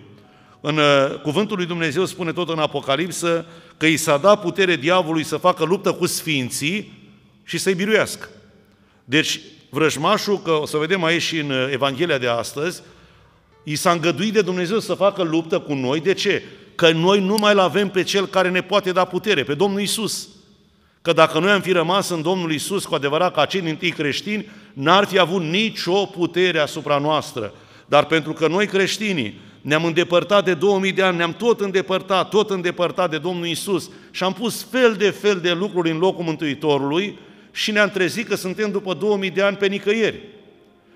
În 0.61 0.77
uh, 0.77 1.19
cuvântul 1.21 1.57
lui 1.57 1.65
Dumnezeu 1.65 2.05
spune 2.05 2.31
tot 2.31 2.49
în 2.49 2.59
Apocalipsă 2.59 3.45
că 3.77 3.85
i 3.85 3.97
s-a 3.97 4.17
dat 4.17 4.41
putere 4.41 4.75
diavolului 4.75 5.23
să 5.23 5.37
facă 5.37 5.63
luptă 5.63 5.91
cu 5.91 6.05
sfinții 6.05 7.01
și 7.43 7.57
să-i 7.57 7.73
biruiască. 7.73 8.29
Deci, 9.05 9.39
vrăjmașul, 9.69 10.39
că 10.39 10.51
o 10.51 10.65
să 10.65 10.77
vedem 10.77 11.03
aici 11.03 11.21
și 11.21 11.37
în 11.37 11.49
uh, 11.49 11.67
Evanghelia 11.71 12.17
de 12.17 12.27
astăzi, 12.27 12.81
I 13.63 13.75
s-a 13.75 13.91
îngăduit 13.91 14.33
de 14.33 14.41
Dumnezeu 14.41 14.79
să 14.79 14.93
facă 14.93 15.23
luptă 15.23 15.59
cu 15.59 15.73
noi. 15.73 15.99
De 15.99 16.13
ce? 16.13 16.43
Că 16.75 16.91
noi 16.91 17.19
nu 17.19 17.37
mai 17.37 17.53
avem 17.57 17.89
pe 17.89 18.03
Cel 18.03 18.25
care 18.25 18.49
ne 18.49 18.61
poate 18.61 18.91
da 18.91 19.05
putere, 19.05 19.43
pe 19.43 19.53
Domnul 19.53 19.81
Isus. 19.81 20.27
Că 21.01 21.13
dacă 21.13 21.39
noi 21.39 21.51
am 21.51 21.61
fi 21.61 21.71
rămas 21.71 22.09
în 22.09 22.21
Domnul 22.21 22.51
Isus 22.51 22.85
cu 22.85 22.95
adevărat 22.95 23.33
ca 23.33 23.45
cei 23.45 23.61
din 23.61 23.75
tâi 23.75 23.91
creștini, 23.91 24.49
n-ar 24.73 25.05
fi 25.05 25.19
avut 25.19 25.41
nicio 25.41 26.05
putere 26.05 26.59
asupra 26.59 26.97
noastră. 26.97 27.53
Dar 27.85 28.05
pentru 28.05 28.33
că 28.33 28.47
noi 28.47 28.65
creștinii 28.65 29.41
ne-am 29.61 29.85
îndepărtat 29.85 30.45
de 30.45 30.53
2000 30.53 30.91
de 30.91 31.01
ani, 31.01 31.17
ne-am 31.17 31.33
tot 31.33 31.59
îndepărtat, 31.61 32.29
tot 32.29 32.49
îndepărtat 32.49 33.09
de 33.09 33.17
Domnul 33.17 33.45
Isus 33.45 33.89
și 34.11 34.23
am 34.23 34.33
pus 34.33 34.67
fel 34.71 34.93
de 34.93 35.09
fel 35.09 35.39
de 35.39 35.51
lucruri 35.51 35.91
în 35.91 35.97
locul 35.97 36.23
Mântuitorului 36.23 37.17
și 37.51 37.71
ne-am 37.71 37.89
trezit 37.89 38.27
că 38.27 38.35
suntem 38.35 38.71
după 38.71 38.93
2000 38.93 39.29
de 39.29 39.41
ani 39.41 39.57
pe 39.57 39.67
nicăieri. 39.67 40.19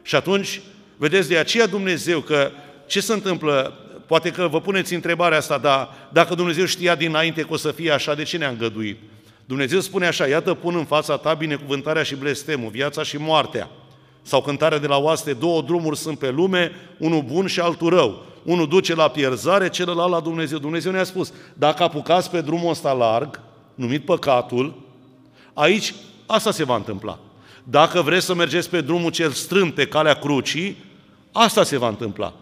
Și 0.02 0.16
atunci 0.16 0.62
Vedeți, 0.98 1.30
de 1.30 1.38
aceea 1.38 1.68
Dumnezeu 1.68 2.20
că 2.20 2.52
ce 2.88 3.00
se 3.00 3.14
întâmplă, 3.14 3.80
poate 4.06 4.32
că 4.32 4.48
vă 4.48 4.62
puneți 4.62 4.94
întrebarea 4.94 5.38
asta, 5.38 5.58
dar 5.58 5.90
dacă 6.12 6.36
Dumnezeu 6.36 6.66
știa 6.66 6.96
dinainte 6.96 7.42
că 7.42 7.48
o 7.50 7.58
să 7.58 7.72
fie 7.72 7.92
așa, 7.92 8.16
de 8.16 8.24
ce 8.24 8.38
ne-a 8.38 8.50
îngăduit? 8.50 8.98
Dumnezeu 9.46 9.80
spune 9.80 10.08
așa, 10.08 10.28
iată 10.28 10.54
pun 10.54 10.76
în 10.76 10.86
fața 10.86 11.18
ta 11.18 11.34
binecuvântarea 11.34 12.04
și 12.04 12.16
blestemul, 12.16 12.70
viața 12.70 13.04
și 13.04 13.18
moartea. 13.18 13.70
Sau 14.28 14.42
cântarea 14.42 14.78
de 14.78 14.88
la 14.88 14.98
oaste, 14.98 15.34
două 15.34 15.62
drumuri 15.62 15.98
sunt 15.98 16.20
pe 16.20 16.30
lume, 16.30 16.72
unul 16.98 17.22
bun 17.22 17.48
și 17.48 17.60
altul 17.60 17.90
rău. 17.90 18.26
Unul 18.44 18.68
duce 18.68 18.96
la 18.96 19.08
pierzare, 19.08 19.70
celălalt 19.70 20.12
la 20.12 20.20
Dumnezeu. 20.20 20.58
Dumnezeu 20.58 20.92
ne-a 20.92 21.04
spus, 21.04 21.34
dacă 21.54 21.84
apucați 21.84 22.30
pe 22.30 22.42
drumul 22.42 22.70
ăsta 22.70 22.92
larg, 22.92 23.40
numit 23.76 24.06
păcatul, 24.06 24.74
aici 25.54 25.94
asta 26.26 26.52
se 26.52 26.64
va 26.64 26.76
întâmpla. 26.76 27.20
Dacă 27.64 28.02
vreți 28.02 28.26
să 28.26 28.34
mergeți 28.34 28.70
pe 28.70 28.82
drumul 28.82 29.12
cel 29.12 29.32
strâmt, 29.32 29.74
pe 29.74 29.88
calea 29.88 30.14
crucii, 30.14 30.78
Asta 31.32 31.64
se 31.64 31.78
va 31.78 31.88
întâmpla. 31.88 32.34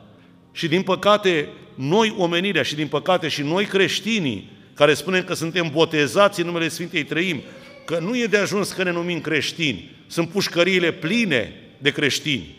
Și 0.51 0.67
din 0.67 0.81
păcate, 0.81 1.49
noi 1.73 2.15
omenirea 2.17 2.63
și 2.63 2.75
din 2.75 2.87
păcate 2.87 3.27
și 3.27 3.41
noi 3.41 3.65
creștinii, 3.65 4.51
care 4.73 4.93
spunem 4.93 5.23
că 5.23 5.33
suntem 5.33 5.69
botezați 5.71 6.39
în 6.39 6.45
numele 6.45 6.67
Sfintei 6.67 7.03
Trăim, 7.03 7.41
că 7.85 7.97
nu 8.01 8.17
e 8.17 8.25
de 8.25 8.37
ajuns 8.37 8.71
că 8.71 8.83
ne 8.83 8.91
numim 8.91 9.21
creștini. 9.21 9.91
Sunt 10.07 10.29
pușcăriile 10.29 10.91
pline 10.91 11.53
de 11.85 11.91
creștini. 11.91 12.55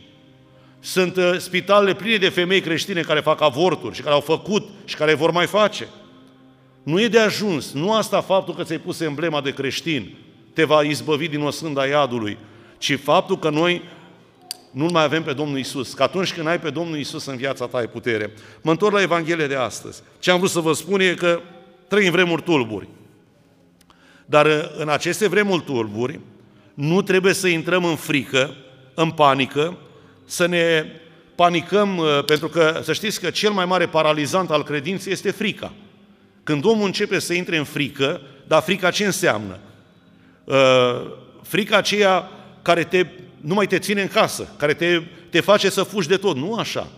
Sunt 0.80 1.16
uh, 1.16 1.35
spitalele 1.38 1.95
pline 1.95 2.16
de 2.16 2.28
femei 2.28 2.61
creștine 2.61 3.00
care 3.00 3.21
fac 3.21 3.40
avorturi 3.40 3.95
și 3.95 4.02
care 4.02 4.14
au 4.14 4.21
făcut 4.21 4.68
și 4.85 4.97
care 4.97 5.14
vor 5.14 5.30
mai 5.30 5.47
face. 5.47 5.88
Nu 6.83 7.00
e 7.00 7.09
de 7.09 7.18
ajuns. 7.18 7.73
Nu 7.73 7.92
asta 7.92 8.21
faptul 8.21 8.54
că 8.54 8.62
ți-ai 8.62 8.78
pus 8.78 9.00
emblema 9.00 9.40
de 9.40 9.52
creștin 9.52 10.14
te 10.52 10.64
va 10.64 10.83
izbăvi 10.83 11.28
din 11.28 11.42
o 11.42 11.50
sânda 11.50 11.87
iadului, 11.87 12.38
ci 12.78 12.99
faptul 12.99 13.38
că 13.38 13.50
noi 13.50 13.83
nu 14.71 14.87
mai 14.92 15.02
avem 15.02 15.23
pe 15.23 15.33
Domnul 15.33 15.59
Isus. 15.59 15.92
Că 15.92 16.02
atunci 16.02 16.33
când 16.33 16.47
ai 16.47 16.61
pe 16.61 16.71
Domnul 16.71 16.99
Isus 16.99 17.26
în 17.26 17.37
viața 17.37 17.66
ta 17.66 17.78
ai 17.78 17.88
putere. 17.88 18.33
Mă 18.62 18.71
întorc 18.71 18.95
la 18.95 19.02
Evanghelia 19.02 19.47
de 19.47 19.54
astăzi. 19.54 20.02
Ce 20.18 20.30
am 20.30 20.38
vrut 20.38 20.50
să 20.50 20.61
vă 20.61 20.73
spun 20.73 21.00
e 21.00 21.14
că 21.14 21.40
trăim 21.88 22.11
vremuri 22.11 22.42
tulburi. 22.42 22.88
Dar 24.26 24.47
uh, 24.47 24.62
în 24.76 24.88
aceste 24.88 25.28
vremuri 25.28 25.64
tulburi 25.64 26.21
nu 26.75 27.02
trebuie 27.02 27.33
să 27.33 27.49
intrăm 27.49 27.85
în 27.85 27.97
frică, 27.97 28.56
în 28.96 29.10
panică, 29.10 29.76
să 30.24 30.46
ne 30.46 30.84
panicăm, 31.34 31.96
uh, 31.96 32.24
pentru 32.24 32.48
că 32.48 32.80
să 32.82 32.92
știți 32.92 33.20
că 33.20 33.30
cel 33.30 33.50
mai 33.50 33.64
mare 33.64 33.86
paralizant 33.86 34.50
al 34.50 34.64
credinței 34.64 35.12
este 35.12 35.30
frica. 35.30 35.72
Când 36.42 36.64
omul 36.64 36.86
începe 36.86 37.18
să 37.18 37.32
intre 37.32 37.56
în 37.56 37.64
frică, 37.64 38.20
dar 38.46 38.62
frica 38.62 38.90
ce 38.90 39.04
înseamnă? 39.04 39.58
Uh, 40.44 40.56
frica 41.42 41.76
aceea 41.76 42.30
care 42.62 42.84
te, 42.84 43.06
nu 43.40 43.54
mai 43.54 43.66
te 43.66 43.78
ține 43.78 44.02
în 44.02 44.08
casă, 44.08 44.48
care 44.58 44.74
te, 44.74 45.02
te 45.30 45.40
face 45.40 45.70
să 45.70 45.82
fugi 45.82 46.08
de 46.08 46.16
tot. 46.16 46.36
Nu 46.36 46.54
așa. 46.54 46.88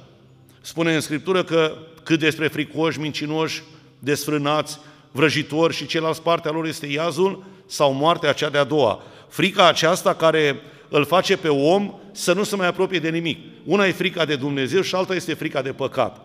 Spune 0.61 0.95
în 0.95 1.01
Scriptură 1.01 1.45
că 1.45 1.77
cât 2.03 2.19
despre 2.19 2.49
fricoși, 2.49 3.01
mincinoși, 3.01 3.63
desfrânați, 3.99 4.79
vrăjitori 5.11 5.75
și 5.75 5.87
ceilalți 5.87 6.23
partea 6.23 6.51
lor 6.51 6.67
este 6.67 6.87
iazul 6.87 7.45
sau 7.67 7.93
moartea 7.93 8.33
cea 8.33 8.49
de-a 8.49 8.65
doua. 8.65 9.03
Frica 9.29 9.67
aceasta 9.67 10.15
care 10.15 10.61
îl 10.89 11.05
face 11.05 11.37
pe 11.37 11.49
om 11.49 11.95
să 12.13 12.33
nu 12.33 12.43
se 12.43 12.57
mai 12.57 12.67
apropie 12.67 12.99
de 12.99 13.09
nimic. 13.09 13.39
Una 13.65 13.87
e 13.87 13.93
frica 13.93 14.25
de 14.25 14.37
Dumnezeu 14.37 14.81
și 14.81 14.95
alta 14.95 15.15
este 15.15 15.35
frica 15.35 15.63
de 15.63 15.73
păcat. 15.73 16.21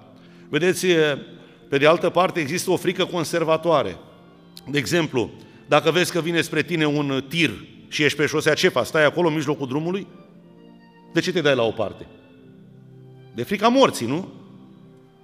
Vedeți, 0.50 0.86
pe 1.70 1.77
de 1.77 1.88
altă 1.88 2.10
parte 2.10 2.39
există 2.39 2.72
o 2.72 2.75
frică 2.75 3.05
conservatoare. 3.05 3.98
De 4.70 4.77
exemplu, 4.77 5.29
dacă 5.67 5.91
vezi 5.91 6.12
că 6.12 6.20
vine 6.22 6.41
spre 6.41 6.63
tine 6.63 6.86
un 6.86 7.24
tir 7.27 7.51
și 7.88 8.03
ești 8.03 8.17
pe 8.17 8.25
șosea, 8.25 8.53
ce 8.53 8.67
faci? 8.67 8.86
Stai 8.86 9.05
acolo 9.05 9.27
în 9.27 9.34
mijlocul 9.34 9.67
drumului? 9.67 10.08
De 11.13 11.20
ce 11.20 11.32
te 11.32 11.41
dai 11.41 11.55
la 11.55 11.63
o 11.63 11.72
parte? 11.72 12.05
De 13.36 13.43
frica 13.43 13.67
morții, 13.67 14.08
nu? 14.08 14.27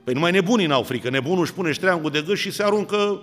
Păi 0.03 0.13
numai 0.13 0.31
nebunii 0.31 0.65
n-au 0.65 0.83
frică. 0.83 1.09
Nebunul 1.09 1.41
își 1.41 1.53
pune 1.53 1.71
ștreangul 1.71 2.11
de 2.11 2.23
gât 2.27 2.37
și 2.37 2.51
se 2.51 2.63
aruncă 2.63 3.21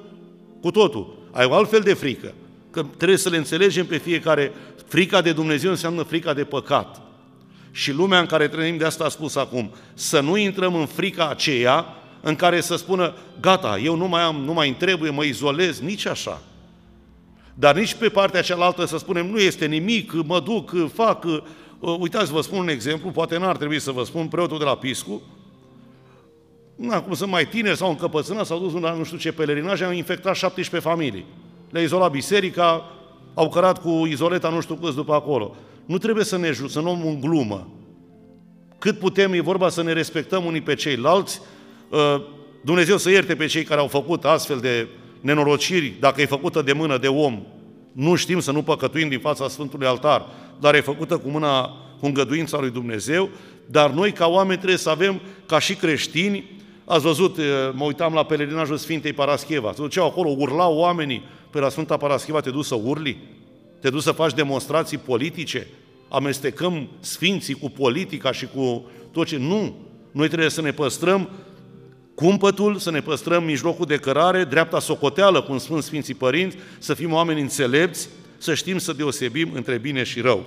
cu 0.61 0.71
totul. 0.71 1.29
Ai 1.33 1.47
o 1.47 1.55
altfel 1.55 1.81
de 1.81 1.95
frică. 1.95 2.35
Că 2.71 2.85
trebuie 2.97 3.19
să 3.19 3.29
le 3.29 3.37
înțelegem 3.37 3.87
pe 3.87 3.97
fiecare. 3.97 4.53
Frica 4.87 5.21
de 5.21 5.33
Dumnezeu 5.33 5.71
înseamnă 5.71 6.03
frica 6.03 6.33
de 6.35 6.45
păcat. 6.45 7.01
Și 7.71 7.93
lumea 7.93 8.19
în 8.19 8.27
care 8.27 8.49
trăim 8.49 8.77
de 8.77 8.85
asta 8.85 9.05
a 9.05 9.09
spus 9.09 9.37
acum, 9.37 9.71
să 9.95 10.21
nu 10.21 10.37
intrăm 10.37 10.75
în 10.75 10.87
frica 10.87 11.29
aceea 11.29 11.87
în 12.21 12.37
care 12.37 12.61
să 12.61 12.77
spună, 12.77 13.15
gata, 13.41 13.79
eu 13.79 13.97
nu 13.97 14.09
mai 14.09 14.23
am, 14.23 14.37
nu 14.37 14.53
mai 14.53 14.69
îmi 14.69 14.77
trebuie, 14.77 15.11
mă 15.11 15.25
izolez, 15.25 15.81
nici 15.81 16.07
așa. 16.07 16.43
Dar 17.55 17.77
nici 17.77 17.95
pe 17.95 18.09
partea 18.09 18.43
cealaltă 18.43 18.85
să 18.85 18.99
spunem, 18.99 19.27
nu 19.27 19.39
este 19.39 19.67
nimic, 19.67 20.13
mă 20.13 20.41
duc, 20.41 20.93
fac. 20.93 21.25
Uitați, 21.99 22.33
vă 22.33 22.41
spun 22.41 22.59
un 22.59 22.69
exemplu, 22.69 23.11
poate 23.11 23.39
n-ar 23.39 23.57
trebui 23.57 23.81
să 23.81 23.91
vă 23.91 24.05
spun, 24.05 24.27
preotul 24.27 24.59
de 24.59 24.65
la 24.65 24.77
Piscu, 24.77 25.23
acum 26.91 27.15
sunt 27.15 27.31
mai 27.31 27.47
tineri 27.47 27.77
sau 27.77 27.89
încăpățânați, 27.89 28.49
s-au 28.49 28.59
dus 28.59 28.83
la 28.83 28.93
nu 28.93 29.05
știu 29.05 29.17
ce 29.17 29.33
pelerinaj, 29.33 29.83
au 29.83 29.93
infectat 29.93 30.37
17 30.37 30.89
familii. 30.89 31.25
Le-a 31.71 31.83
izolat 31.83 32.11
biserica, 32.11 32.91
au 33.39 33.49
cărat 33.49 33.81
cu 33.81 34.07
izoleta 34.09 34.49
nu 34.49 34.61
știu 34.61 34.75
câți 34.75 34.95
după 34.95 35.15
acolo. 35.15 35.55
Nu 35.85 35.99
trebuie 35.99 36.25
să 36.25 36.37
ne 36.37 36.53
să 36.69 36.81
nu 36.81 36.91
în 36.91 37.21
glumă. 37.21 37.69
Cât 38.79 38.99
putem, 38.99 39.33
e 39.33 39.41
vorba 39.41 39.69
să 39.69 39.83
ne 39.83 39.93
respectăm 39.93 40.45
unii 40.45 40.61
pe 40.61 40.75
ceilalți, 40.75 41.41
ă, 41.93 42.23
Dumnezeu 42.65 42.97
să 42.97 43.11
ierte 43.11 43.35
pe 43.35 43.47
cei 43.47 43.65
care 43.65 43.81
au 43.81 43.87
făcut 43.87 44.25
astfel 44.25 44.59
de 44.59 44.89
nenorociri, 45.21 45.95
dacă 46.01 46.21
e 46.21 46.27
făcută 46.27 46.63
de 46.63 46.73
mână 46.73 46.99
de 46.99 47.09
om, 47.09 47.43
nu 47.93 48.15
știm 48.15 48.41
să 48.41 48.53
nu 48.53 48.63
păcătuim 48.63 49.09
din 49.09 49.19
fața 49.19 49.49
Sfântului 49.49 49.87
Altar, 49.87 50.27
dar 50.61 50.75
e 50.75 50.81
făcută 50.81 51.19
cu 51.19 51.29
mâna, 51.29 51.77
cu 52.01 52.07
îngăduința 52.07 52.59
lui 52.61 52.71
Dumnezeu, 52.71 53.29
dar 53.67 53.91
noi 53.91 54.13
ca 54.13 54.27
oameni 54.27 54.57
trebuie 54.59 54.79
să 54.79 54.91
avem, 54.91 55.21
ca 55.47 55.59
și 55.59 55.75
creștini, 55.75 56.57
Ați 56.89 57.03
văzut, 57.03 57.37
mă 57.73 57.85
uitam 57.85 58.15
la 58.15 58.25
pelerinajul 58.25 58.77
Sfintei 58.77 59.13
Parascheva. 59.13 59.73
Se 59.73 59.81
duceau 59.81 60.07
acolo, 60.07 60.35
urlau 60.39 60.77
oamenii 60.77 61.23
pe 61.57 61.63
la 61.63 61.69
Sfânta 61.69 61.97
Parascheva, 61.97 62.41
te 62.41 62.51
duci 62.51 62.65
să 62.65 62.75
urli? 62.75 63.19
Te 63.81 63.91
duci 63.91 64.03
să 64.03 64.11
faci 64.13 64.35
demonstrații 64.35 64.99
politice? 64.99 65.67
Amestecăm 66.09 66.89
sfinții 67.01 67.55
cu 67.55 67.71
politica 67.71 68.33
și 68.33 68.47
cu 68.55 68.91
tot 69.13 69.27
ce... 69.27 69.37
Nu! 69.37 69.77
Noi 70.13 70.27
trebuie 70.27 70.51
să 70.51 70.61
ne 70.61 70.73
păstrăm 70.73 71.31
cumpătul, 72.15 72.77
să 72.77 72.91
ne 72.91 73.01
păstrăm 73.01 73.45
mijlocul 73.45 73.87
de 73.87 73.97
cărare, 73.97 74.45
dreapta 74.45 74.81
socoteală, 74.81 75.43
cum 75.43 75.59
spun 75.59 75.81
Sfinții 75.81 76.15
Părinți, 76.15 76.57
să 76.79 76.95
fim 76.95 77.13
oameni 77.13 77.41
înțelepți, 77.41 78.09
să 78.39 78.55
știm 78.55 78.79
să 78.79 78.93
deosebim 78.93 79.51
între 79.55 79.79
bine 79.79 80.03
și 80.03 80.21
rău. 80.21 80.47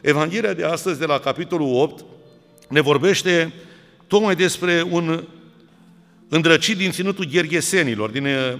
Evanghelia 0.00 0.52
de 0.52 0.64
astăzi, 0.64 0.98
de 0.98 1.06
la 1.06 1.18
capitolul 1.18 1.74
8, 1.74 2.04
ne 2.68 2.80
vorbește 2.80 3.52
tocmai 4.06 4.36
despre 4.36 4.86
un 4.90 5.24
îndrăcit 6.28 6.76
din 6.76 6.90
ținutul 6.90 7.24
gherghesenilor, 7.24 8.10
din 8.10 8.24
eh, 8.24 8.54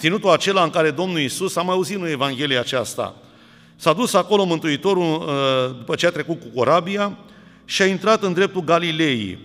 ținutul 0.00 0.30
acela 0.30 0.62
în 0.62 0.70
care 0.70 0.90
Domnul 0.90 1.18
Iisus, 1.18 1.56
am 1.56 1.70
auzit 1.70 1.96
în 1.96 2.06
Evanghelia 2.06 2.60
aceasta, 2.60 3.14
s-a 3.76 3.92
dus 3.92 4.14
acolo 4.14 4.44
Mântuitorul 4.44 5.24
eh, 5.28 5.74
după 5.76 5.94
ce 5.94 6.06
a 6.06 6.10
trecut 6.10 6.40
cu 6.40 6.46
corabia 6.54 7.18
și 7.64 7.82
a 7.82 7.86
intrat 7.86 8.22
în 8.22 8.32
dreptul 8.32 8.64
Galilei. 8.64 9.38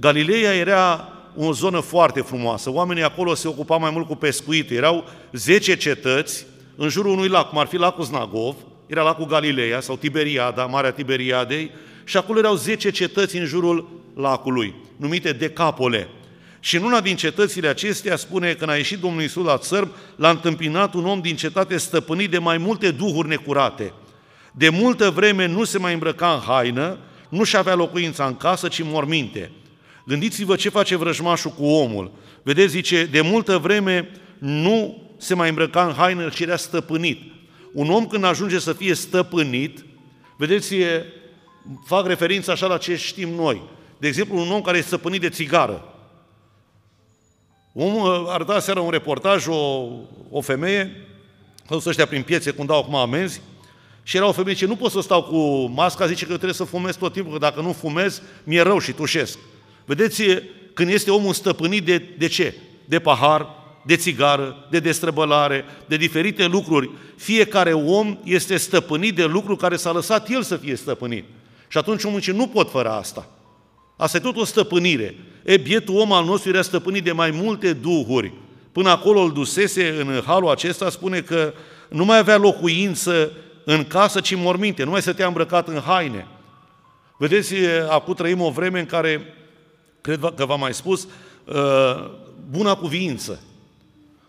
Galileea 0.00 0.54
era 0.54 1.08
o 1.36 1.52
zonă 1.52 1.80
foarte 1.80 2.20
frumoasă. 2.20 2.70
Oamenii 2.70 3.02
acolo 3.02 3.34
se 3.34 3.48
ocupau 3.48 3.80
mai 3.80 3.90
mult 3.90 4.06
cu 4.06 4.16
pescuit. 4.16 4.70
Erau 4.70 5.04
10 5.32 5.76
cetăți 5.76 6.46
în 6.76 6.88
jurul 6.88 7.12
unui 7.12 7.28
lac, 7.28 7.48
cum 7.48 7.58
ar 7.58 7.66
fi 7.66 7.76
lacul 7.76 8.04
Znagov, 8.04 8.54
era 8.86 9.02
lacul 9.02 9.26
Galileea 9.26 9.80
sau 9.80 9.96
Tiberiada, 9.96 10.66
Marea 10.66 10.90
Tiberiadei, 10.90 11.70
și 12.04 12.16
acolo 12.16 12.38
erau 12.38 12.54
10 12.54 12.90
cetăți 12.90 13.36
în 13.36 13.44
jurul 13.44 13.88
lacului, 14.14 14.74
numite 14.96 15.32
Decapole. 15.32 16.08
Și 16.64 16.76
în 16.76 16.82
una 16.82 17.00
din 17.00 17.16
cetățile 17.16 17.68
acestea 17.68 18.16
spune 18.16 18.50
că 18.50 18.54
când 18.54 18.70
a 18.70 18.76
ieșit 18.76 18.98
Domnul 18.98 19.22
Iisus 19.22 19.44
la 19.44 19.58
țărm, 19.58 19.92
l-a 20.16 20.30
întâmpinat 20.30 20.94
un 20.94 21.06
om 21.06 21.20
din 21.20 21.36
cetate 21.36 21.76
stăpânit 21.76 22.30
de 22.30 22.38
mai 22.38 22.58
multe 22.58 22.90
duhuri 22.90 23.28
necurate. 23.28 23.92
De 24.52 24.68
multă 24.68 25.10
vreme 25.10 25.46
nu 25.46 25.64
se 25.64 25.78
mai 25.78 25.92
îmbrăca 25.92 26.32
în 26.32 26.40
haină, 26.40 26.98
nu 27.28 27.44
și 27.44 27.56
avea 27.56 27.74
locuința 27.74 28.26
în 28.26 28.36
casă, 28.36 28.68
ci 28.68 28.82
morminte. 28.82 29.50
Gândiți-vă 30.06 30.56
ce 30.56 30.68
face 30.68 30.96
vrăjmașul 30.96 31.50
cu 31.50 31.64
omul. 31.64 32.12
Vedeți, 32.42 32.70
zice, 32.70 33.04
de 33.04 33.20
multă 33.20 33.58
vreme 33.58 34.10
nu 34.38 35.02
se 35.18 35.34
mai 35.34 35.48
îmbrăca 35.48 35.86
în 35.86 35.92
haină, 35.92 36.28
ci 36.28 36.40
era 36.40 36.56
stăpânit. 36.56 37.20
Un 37.72 37.90
om 37.90 38.06
când 38.06 38.24
ajunge 38.24 38.58
să 38.58 38.72
fie 38.72 38.94
stăpânit, 38.94 39.84
vedeți, 40.36 40.74
fac 41.86 42.06
referință 42.06 42.50
așa 42.50 42.66
la 42.66 42.78
ce 42.78 42.96
știm 42.96 43.28
noi. 43.28 43.62
De 43.98 44.06
exemplu, 44.06 44.38
un 44.38 44.50
om 44.50 44.60
care 44.60 44.78
e 44.78 44.80
stăpânit 44.80 45.20
de 45.20 45.28
țigară. 45.28 45.86
Omul 47.74 48.26
arăta 48.28 48.60
seara 48.60 48.80
un 48.80 48.90
reportaj, 48.90 49.46
o, 49.46 49.88
o 50.30 50.40
femeie, 50.40 51.06
au 51.68 51.76
dus 51.76 51.84
ăștia 51.84 52.06
prin 52.06 52.22
piețe 52.22 52.50
cum 52.50 52.66
dau 52.66 52.78
acum 52.78 52.94
amenzi, 52.94 53.40
și 54.02 54.16
era 54.16 54.26
o 54.26 54.32
femeie 54.32 54.56
ce 54.56 54.66
nu 54.66 54.76
pot 54.76 54.90
să 54.90 55.00
stau 55.00 55.22
cu 55.22 55.70
masca, 55.74 56.06
zice 56.06 56.24
că 56.24 56.30
eu 56.30 56.36
trebuie 56.36 56.56
să 56.56 56.64
fumez 56.64 56.96
tot 56.96 57.12
timpul, 57.12 57.32
că 57.32 57.38
dacă 57.38 57.60
nu 57.60 57.72
fumez, 57.72 58.22
mi-e 58.44 58.62
rău 58.62 58.78
și 58.78 58.92
tușesc. 58.92 59.38
Vedeți, 59.84 60.22
când 60.74 60.90
este 60.90 61.10
omul 61.10 61.32
stăpânit 61.32 61.84
de, 61.84 61.98
de 62.18 62.26
ce? 62.26 62.54
De 62.84 62.98
pahar, 62.98 63.48
de 63.86 63.96
țigară, 63.96 64.66
de 64.70 64.78
destrăbălare, 64.78 65.64
de 65.86 65.96
diferite 65.96 66.46
lucruri. 66.46 66.90
Fiecare 67.16 67.72
om 67.72 68.18
este 68.24 68.56
stăpânit 68.56 69.14
de 69.14 69.24
lucruri 69.24 69.58
care 69.58 69.76
s-a 69.76 69.92
lăsat 69.92 70.30
el 70.30 70.42
să 70.42 70.56
fie 70.56 70.74
stăpânit. 70.74 71.24
Și 71.68 71.78
atunci 71.78 72.04
omul 72.04 72.18
zice, 72.18 72.32
nu 72.32 72.46
pot 72.46 72.70
fără 72.70 72.90
asta. 72.90 73.28
Asta 74.02 74.16
e 74.16 74.20
tot 74.20 74.36
o 74.36 74.44
stăpânire. 74.44 75.14
E, 75.44 75.56
bietul 75.56 75.96
om 75.96 76.12
al 76.12 76.24
nostru 76.24 76.48
era 76.48 76.62
stăpânit 76.62 77.04
de 77.04 77.12
mai 77.12 77.30
multe 77.30 77.72
duhuri. 77.72 78.32
Până 78.72 78.90
acolo 78.90 79.20
îl 79.20 79.32
dusese 79.32 79.88
în 79.98 80.22
halul 80.26 80.50
acesta, 80.50 80.90
spune 80.90 81.20
că 81.20 81.52
nu 81.88 82.04
mai 82.04 82.18
avea 82.18 82.36
locuință 82.36 83.32
în 83.64 83.84
casă, 83.84 84.20
ci 84.20 84.34
morminte, 84.36 84.84
nu 84.84 84.90
mai 84.90 85.02
stătea 85.02 85.26
îmbrăcat 85.26 85.68
în 85.68 85.80
haine. 85.80 86.26
Vedeți, 87.16 87.54
acum 87.88 88.14
trăim 88.14 88.40
o 88.40 88.50
vreme 88.50 88.78
în 88.78 88.86
care, 88.86 89.34
cred 90.00 90.32
că 90.36 90.44
v-am 90.44 90.60
mai 90.60 90.74
spus, 90.74 91.08
uh, 91.44 92.10
buna 92.50 92.74
cuviință. 92.74 93.40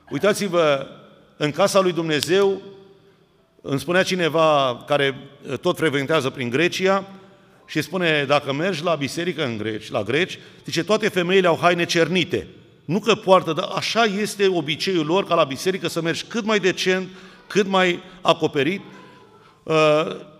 Uitați-vă, 0.09 0.87
în 1.37 1.51
casa 1.51 1.79
lui 1.79 1.91
Dumnezeu, 1.93 2.61
îmi 3.61 3.79
spunea 3.79 4.03
cineva 4.03 4.83
care 4.87 5.15
tot 5.61 5.77
frecventează 5.77 6.29
prin 6.29 6.49
Grecia, 6.49 7.07
și 7.73 7.81
spune, 7.81 8.25
dacă 8.27 8.53
mergi 8.53 8.83
la 8.83 8.95
biserică 8.95 9.45
în 9.45 9.57
greci, 9.57 9.89
la 9.89 10.03
greci, 10.03 10.39
zice, 10.65 10.83
toate 10.83 11.07
femeile 11.07 11.47
au 11.47 11.57
haine 11.61 11.85
cernite. 11.85 12.47
Nu 12.85 12.99
că 12.99 13.15
poartă, 13.15 13.53
dar 13.53 13.69
așa 13.75 14.03
este 14.03 14.47
obiceiul 14.47 15.05
lor 15.05 15.25
ca 15.25 15.35
la 15.35 15.43
biserică 15.43 15.87
să 15.87 16.01
mergi 16.01 16.23
cât 16.23 16.45
mai 16.45 16.59
decent, 16.59 17.07
cât 17.47 17.67
mai 17.67 17.99
acoperit. 18.21 18.81
Uh, 19.63 19.75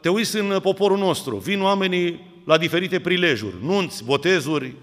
te 0.02 0.10
uiți 0.10 0.38
în 0.38 0.60
poporul 0.62 0.98
nostru, 0.98 1.36
vin 1.36 1.62
oamenii 1.62 2.32
la 2.46 2.58
diferite 2.58 3.00
prilejuri, 3.00 3.56
nunți, 3.62 4.04
botezuri, 4.04 4.74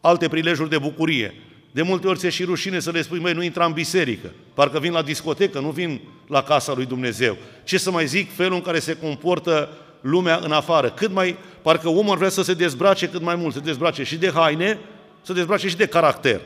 alte 0.00 0.28
prilejuri 0.28 0.70
de 0.70 0.78
bucurie. 0.78 1.34
De 1.70 1.82
multe 1.82 2.06
ori 2.06 2.18
ți 2.18 2.28
și 2.28 2.44
rușine 2.44 2.80
să 2.80 2.90
le 2.90 3.02
spui, 3.02 3.18
măi, 3.18 3.32
nu 3.32 3.42
intra 3.42 3.64
în 3.64 3.72
biserică, 3.72 4.32
parcă 4.54 4.78
vin 4.78 4.92
la 4.92 5.02
discotecă, 5.02 5.60
nu 5.60 5.70
vin 5.70 6.00
la 6.26 6.42
casa 6.42 6.72
lui 6.74 6.86
Dumnezeu. 6.86 7.36
Ce 7.64 7.78
să 7.78 7.90
mai 7.90 8.06
zic, 8.06 8.34
felul 8.34 8.54
în 8.54 8.62
care 8.62 8.78
se 8.78 8.96
comportă 8.96 9.68
lumea 10.00 10.40
în 10.42 10.52
afară. 10.52 10.90
Cât 10.90 11.12
mai, 11.12 11.36
parcă 11.62 11.88
omul 11.88 12.16
vrea 12.16 12.28
să 12.28 12.42
se 12.42 12.54
dezbrace 12.54 13.08
cât 13.08 13.22
mai 13.22 13.34
mult, 13.34 13.54
să 13.54 13.60
dezbrace 13.60 14.02
și 14.02 14.16
de 14.16 14.30
haine, 14.34 14.78
să 15.22 15.32
dezbrace 15.32 15.68
și 15.68 15.76
de 15.76 15.86
caracter. 15.86 16.40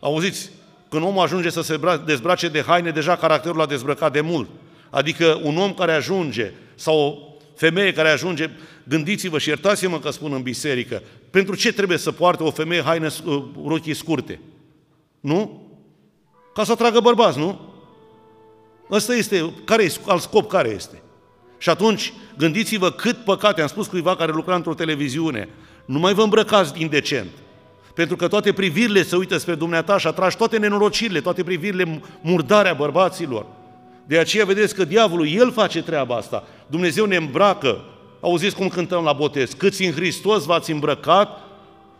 Auziți, 0.00 0.50
când 0.88 1.02
omul 1.02 1.22
ajunge 1.22 1.50
să 1.50 1.62
se 1.62 1.80
dezbrace 2.06 2.48
de 2.48 2.62
haine, 2.62 2.90
deja 2.90 3.16
caracterul 3.16 3.56
l-a 3.56 3.66
dezbrăcat 3.66 4.12
de 4.12 4.20
mult. 4.20 4.48
Adică 4.90 5.40
un 5.42 5.56
om 5.56 5.74
care 5.74 5.92
ajunge, 5.92 6.52
sau 6.74 6.98
o 6.98 7.16
femeie 7.56 7.92
care 7.92 8.08
ajunge, 8.08 8.50
gândiți-vă 8.84 9.38
și 9.38 9.48
iertați-mă 9.48 9.98
că 9.98 10.10
spun 10.10 10.32
în 10.32 10.42
biserică, 10.42 11.02
Pentru 11.30 11.54
ce 11.54 11.72
trebuie 11.72 11.98
să 11.98 12.12
poarte 12.12 12.42
o 12.42 12.50
femeie 12.50 12.82
haine 12.82 13.08
uh, 13.24 13.44
rochii 13.66 13.94
scurte? 13.94 14.40
Nu? 15.20 15.62
Ca 16.54 16.64
să 16.64 16.72
atragă 16.72 17.00
bărbați, 17.00 17.38
nu? 17.38 17.72
Ăsta 18.90 19.14
este, 19.14 19.52
care 19.64 19.82
e, 19.82 19.92
al 20.06 20.18
scop 20.18 20.48
care 20.48 20.68
este? 20.68 21.02
Și 21.64 21.70
atunci, 21.70 22.12
gândiți-vă 22.38 22.90
cât 22.90 23.16
păcate, 23.16 23.60
am 23.60 23.66
spus 23.66 23.86
cuiva 23.86 24.16
care 24.16 24.32
lucra 24.32 24.54
într-o 24.54 24.74
televiziune, 24.74 25.48
nu 25.84 25.98
mai 25.98 26.14
vă 26.14 26.22
îmbrăcați 26.22 26.82
indecent. 26.82 27.30
Pentru 27.94 28.16
că 28.16 28.28
toate 28.28 28.52
privirile 28.52 29.02
se 29.02 29.16
uită 29.16 29.36
spre 29.36 29.54
dumneata 29.54 29.98
și 29.98 30.06
atragi 30.06 30.36
toate 30.36 30.58
nenorocirile, 30.58 31.20
toate 31.20 31.42
privirile 31.42 32.00
murdare 32.20 32.68
a 32.68 32.74
bărbaților. 32.74 33.46
De 34.06 34.18
aceea 34.18 34.44
vedeți 34.44 34.74
că 34.74 34.84
diavolul, 34.84 35.28
el 35.28 35.52
face 35.52 35.82
treaba 35.82 36.16
asta. 36.16 36.44
Dumnezeu 36.66 37.04
ne 37.04 37.16
îmbracă. 37.16 37.84
Auziți 38.20 38.54
cum 38.54 38.68
cântăm 38.68 39.04
la 39.04 39.12
botez? 39.12 39.52
Câți 39.52 39.84
în 39.84 39.92
Hristos 39.92 40.44
v-ați 40.44 40.70
îmbrăcat, 40.70 41.40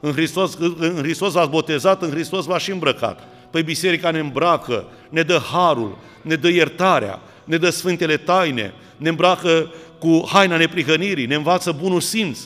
în 0.01 0.13
Hristos, 0.13 0.55
în 0.79 0.97
Hristos 0.97 1.33
v-ați 1.33 1.51
botezat, 1.51 2.03
în 2.03 2.11
Hristos 2.11 2.45
v-ați 2.45 2.65
și 2.65 2.71
îmbrăcat. 2.71 3.29
Păi 3.51 3.63
biserica 3.63 4.11
ne 4.11 4.19
îmbracă, 4.19 4.85
ne 5.09 5.23
dă 5.23 5.41
harul, 5.53 5.99
ne 6.23 6.35
dă 6.35 6.49
iertarea, 6.49 7.21
ne 7.45 7.57
dă 7.57 7.71
sfântele 7.71 8.17
taine, 8.17 8.75
ne 8.97 9.09
îmbracă 9.09 9.73
cu 9.99 10.25
haina 10.33 10.57
neprihănirii, 10.57 11.27
ne 11.27 11.35
învață 11.35 11.73
bunul 11.73 12.01
simț. 12.01 12.39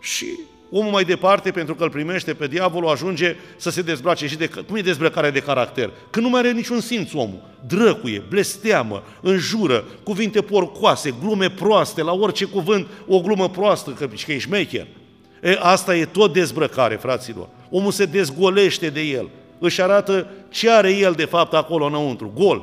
Și 0.00 0.26
omul 0.70 0.90
mai 0.90 1.04
departe, 1.04 1.50
pentru 1.50 1.74
că 1.74 1.82
îl 1.82 1.90
primește 1.90 2.34
pe 2.34 2.46
diavolul, 2.46 2.88
ajunge 2.88 3.36
să 3.56 3.70
se 3.70 3.82
dezbrace 3.82 4.26
și 4.26 4.36
de... 4.36 4.46
Cum 4.46 4.76
e 4.76 4.80
dezbrăcarea 4.80 5.30
de 5.30 5.40
caracter? 5.40 5.90
Că 6.10 6.20
nu 6.20 6.28
mai 6.28 6.40
are 6.40 6.52
niciun 6.52 6.80
simț 6.80 7.12
omul. 7.12 7.42
Drăcuie, 7.66 8.22
blesteamă, 8.28 9.02
înjură, 9.20 9.84
cuvinte 10.02 10.40
porcoase, 10.40 11.14
glume 11.22 11.50
proaste, 11.50 12.02
la 12.02 12.12
orice 12.12 12.44
cuvânt 12.44 12.86
o 13.06 13.20
glumă 13.20 13.48
proastă, 13.48 13.90
că, 13.90 14.06
că 14.24 14.32
e 14.32 14.38
șmecher. 14.38 14.86
E, 15.42 15.58
asta 15.60 15.96
e 15.96 16.04
tot 16.04 16.32
dezbrăcare, 16.32 16.94
fraților. 16.94 17.48
Omul 17.70 17.92
se 17.92 18.04
dezgolește 18.04 18.88
de 18.88 19.00
el. 19.00 19.28
Își 19.58 19.82
arată 19.82 20.26
ce 20.48 20.70
are 20.70 20.96
el 20.96 21.12
de 21.12 21.24
fapt 21.24 21.54
acolo 21.54 21.84
înăuntru, 21.84 22.32
gol. 22.34 22.62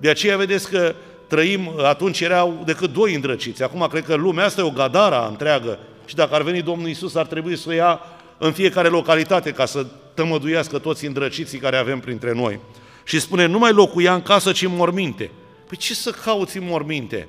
De 0.00 0.08
aceea 0.08 0.36
vedeți 0.36 0.70
că 0.70 0.94
trăim, 1.26 1.70
atunci 1.84 2.20
erau 2.20 2.62
decât 2.64 2.92
doi 2.92 3.14
îndrăciți. 3.14 3.62
Acum 3.62 3.86
cred 3.90 4.04
că 4.04 4.14
lumea 4.14 4.44
asta 4.44 4.60
e 4.60 4.64
o 4.64 4.70
gadara 4.70 5.26
întreagă 5.26 5.78
și 6.06 6.14
dacă 6.14 6.34
ar 6.34 6.42
veni 6.42 6.62
Domnul 6.62 6.88
Isus 6.88 7.14
ar 7.14 7.26
trebui 7.26 7.56
să 7.56 7.68
o 7.68 7.72
ia 7.72 8.00
în 8.38 8.52
fiecare 8.52 8.88
localitate 8.88 9.50
ca 9.50 9.66
să 9.66 9.86
tămăduiască 10.14 10.78
toți 10.78 11.06
îndrăciții 11.06 11.58
care 11.58 11.76
avem 11.76 12.00
printre 12.00 12.32
noi. 12.32 12.60
Și 13.04 13.20
spune, 13.20 13.46
nu 13.46 13.58
mai 13.58 13.72
locuia 13.72 14.14
în 14.14 14.22
casă, 14.22 14.52
ci 14.52 14.62
în 14.62 14.76
morminte. 14.76 15.30
Păi 15.68 15.76
ce 15.76 15.94
să 15.94 16.10
cauți 16.10 16.56
în 16.56 16.64
morminte? 16.66 17.28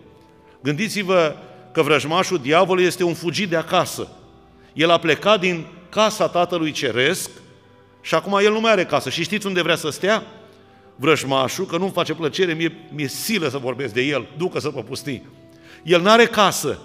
Gândiți-vă 0.61 1.35
că 1.71 1.81
vrăjmașul 1.81 2.37
diavolului 2.37 2.87
este 2.87 3.03
un 3.03 3.13
fugit 3.13 3.49
de 3.49 3.55
acasă. 3.55 4.07
El 4.73 4.89
a 4.89 4.97
plecat 4.97 5.39
din 5.39 5.65
casa 5.89 6.27
Tatălui 6.27 6.71
Ceresc 6.71 7.29
și 8.01 8.15
acum 8.15 8.39
el 8.43 8.51
nu 8.51 8.59
mai 8.59 8.71
are 8.71 8.85
casă. 8.85 9.09
Și 9.09 9.23
știți 9.23 9.47
unde 9.47 9.61
vrea 9.61 9.75
să 9.75 9.89
stea? 9.89 10.23
Vrăjmașul, 11.01 11.65
că 11.65 11.77
nu-mi 11.77 11.91
face 11.91 12.13
plăcere, 12.13 12.53
mie, 12.53 12.73
mi-e 12.93 13.07
silă 13.07 13.49
să 13.49 13.57
vorbesc 13.57 13.93
de 13.93 14.01
el, 14.01 14.27
ducă 14.37 14.59
să 14.59 14.69
pe 14.69 14.81
pustii. 14.81 15.27
El 15.83 16.01
nu 16.01 16.09
are 16.09 16.25
casă. 16.25 16.79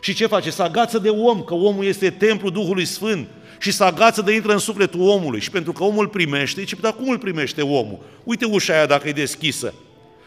Și 0.00 0.14
ce 0.14 0.26
face? 0.26 0.50
Să 0.50 0.62
agață 0.62 0.98
de 0.98 1.08
om, 1.08 1.42
că 1.42 1.54
omul 1.54 1.84
este 1.84 2.10
templul 2.10 2.52
Duhului 2.52 2.84
Sfânt 2.84 3.28
și 3.58 3.72
să 3.72 3.84
agață 3.84 4.22
de 4.22 4.34
intră 4.34 4.52
în 4.52 4.58
sufletul 4.58 5.00
omului. 5.00 5.40
Și 5.40 5.50
pentru 5.50 5.72
că 5.72 5.84
omul 5.84 6.08
primește, 6.08 6.64
ce 6.64 6.76
dar 6.80 6.94
cum 6.94 7.08
îl 7.08 7.18
primește 7.18 7.62
omul? 7.62 7.98
Uite 8.24 8.44
ușa 8.44 8.72
aia 8.72 8.86
dacă 8.86 9.08
e 9.08 9.12
deschisă. 9.12 9.74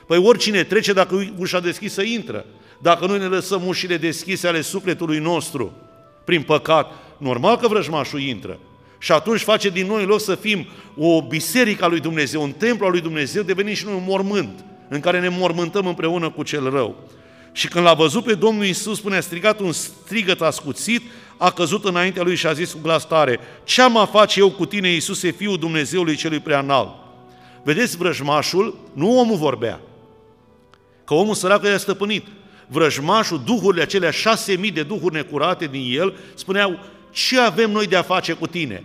Păi 0.07 0.17
oricine 0.17 0.63
trece 0.63 0.93
dacă 0.93 1.33
ușa 1.37 1.59
deschisă 1.59 2.01
intră. 2.01 2.45
Dacă 2.81 3.05
noi 3.05 3.17
ne 3.17 3.25
lăsăm 3.25 3.67
ușile 3.67 3.97
deschise 3.97 4.47
ale 4.47 4.61
sufletului 4.61 5.19
nostru, 5.19 5.73
prin 6.25 6.41
păcat, 6.41 6.91
normal 7.17 7.57
că 7.57 7.67
vrăjmașul 7.67 8.19
intră. 8.19 8.59
Și 9.03 9.11
atunci 9.11 9.41
face 9.41 9.69
din 9.69 9.87
noi, 9.87 10.01
în 10.01 10.07
loc 10.07 10.21
să 10.21 10.35
fim 10.35 10.67
o 10.97 11.21
biserică 11.21 11.83
a 11.83 11.87
lui 11.87 11.99
Dumnezeu, 11.99 12.41
un 12.41 12.51
templu 12.51 12.85
al 12.85 12.91
lui 12.91 13.01
Dumnezeu, 13.01 13.43
devenim 13.43 13.73
și 13.73 13.85
noi 13.85 13.93
un 13.93 14.03
mormânt, 14.07 14.65
în 14.87 14.99
care 14.99 15.19
ne 15.19 15.29
mormântăm 15.29 15.87
împreună 15.87 16.29
cu 16.29 16.43
cel 16.43 16.69
rău. 16.69 16.95
Și 17.51 17.67
când 17.67 17.85
l-a 17.85 17.93
văzut 17.93 18.23
pe 18.23 18.33
Domnul 18.33 18.65
Isus, 18.65 18.97
spune, 18.97 19.15
a 19.15 19.21
strigat 19.21 19.59
un 19.59 19.71
strigăt 19.71 20.41
ascuțit, 20.41 21.01
a 21.37 21.51
căzut 21.51 21.85
înaintea 21.85 22.23
lui 22.23 22.35
și 22.35 22.47
a 22.47 22.53
zis 22.53 22.71
cu 22.71 22.79
glas 22.81 23.07
tare, 23.07 23.39
ce 23.63 23.81
am 23.81 24.09
face 24.11 24.39
eu 24.39 24.51
cu 24.51 24.65
tine, 24.65 24.89
Iisuse, 24.89 25.31
Fiul 25.31 25.57
Dumnezeului 25.57 26.15
celui 26.15 26.39
preanalt? 26.39 26.89
Vedeți, 27.63 27.97
vrăjmașul, 27.97 28.77
nu 28.93 29.19
omul 29.19 29.37
vorbea, 29.37 29.79
că 31.05 31.13
omul 31.13 31.35
sărac 31.35 31.63
era 31.63 31.77
stăpânit. 31.77 32.25
Vrăjmașul, 32.67 33.41
duhurile 33.45 33.81
acelea 33.81 34.11
șase 34.11 34.55
mii 34.55 34.71
de 34.71 34.83
duhuri 34.83 35.13
necurate 35.13 35.65
din 35.65 35.99
el, 35.99 36.13
spuneau, 36.33 36.79
ce 37.11 37.39
avem 37.39 37.71
noi 37.71 37.87
de 37.87 37.95
a 37.95 38.01
face 38.01 38.33
cu 38.33 38.47
tine? 38.47 38.83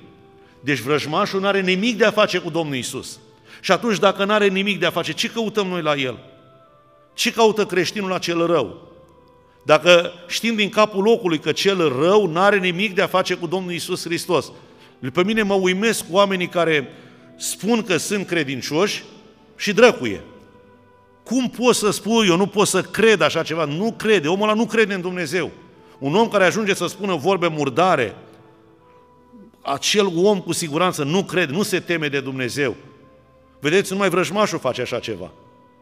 Deci 0.61 0.79
vrăjmașul 0.79 1.41
nu 1.41 1.47
are 1.47 1.61
nimic 1.61 1.99
de 1.99 2.05
a 2.05 2.11
face 2.11 2.39
cu 2.39 2.51
Domnul 2.51 2.77
Isus. 2.77 3.19
Și 3.61 3.73
atunci, 3.73 3.99
dacă 3.99 4.25
nu 4.25 4.33
are 4.33 4.49
nimic 4.49 4.81
de 4.81 4.87
a 4.87 4.91
face, 4.91 5.13
ce 5.13 5.31
căutăm 5.31 5.67
noi 5.67 5.83
la 5.83 5.95
el? 5.95 6.19
Ce 7.15 7.33
caută 7.33 7.67
creștinul 7.67 8.09
la 8.09 8.19
cel 8.19 8.47
rău? 8.47 8.89
Dacă 9.63 10.13
știm 10.27 10.55
din 10.55 10.69
capul 10.69 11.03
locului 11.03 11.39
că 11.39 11.53
cel 11.53 11.89
rău 12.01 12.27
nu 12.27 12.41
are 12.41 12.59
nimic 12.59 12.95
de 12.95 13.03
a 13.03 13.07
face 13.07 13.35
cu 13.35 13.47
Domnul 13.47 13.73
Isus 13.73 14.05
Hristos. 14.05 14.53
Pe 15.13 15.25
mine 15.25 15.43
mă 15.43 15.55
uimesc 15.55 16.05
oamenii 16.11 16.49
care 16.49 16.93
spun 17.37 17.83
că 17.83 17.97
sunt 17.97 18.27
credincioși 18.27 19.05
și 19.57 19.73
drăcuie. 19.73 20.21
Cum 21.23 21.51
pot 21.51 21.75
să 21.75 21.91
spui, 21.91 22.29
eu 22.29 22.37
nu 22.37 22.47
pot 22.47 22.67
să 22.67 22.83
cred 22.83 23.21
așa 23.21 23.43
ceva? 23.43 23.65
Nu 23.65 23.95
crede, 23.99 24.29
omul 24.29 24.49
ăla 24.49 24.59
nu 24.59 24.67
crede 24.67 24.95
în 24.95 25.01
Dumnezeu. 25.01 25.51
Un 25.99 26.15
om 26.15 26.29
care 26.29 26.45
ajunge 26.45 26.75
să 26.75 26.87
spună 26.87 27.15
vorbe 27.15 27.49
murdare, 27.49 28.15
acel 29.63 30.07
om 30.17 30.41
cu 30.41 30.53
siguranță 30.53 31.05
nu 31.05 31.25
crede, 31.25 31.53
nu 31.53 31.63
se 31.63 31.81
teme 31.81 32.09
de 32.09 32.21
Dumnezeu. 32.21 32.77
Vedeți, 33.61 33.93
numai 33.93 34.09
vrăjmașul 34.09 34.59
face 34.59 34.81
așa 34.81 34.99
ceva. 34.99 35.31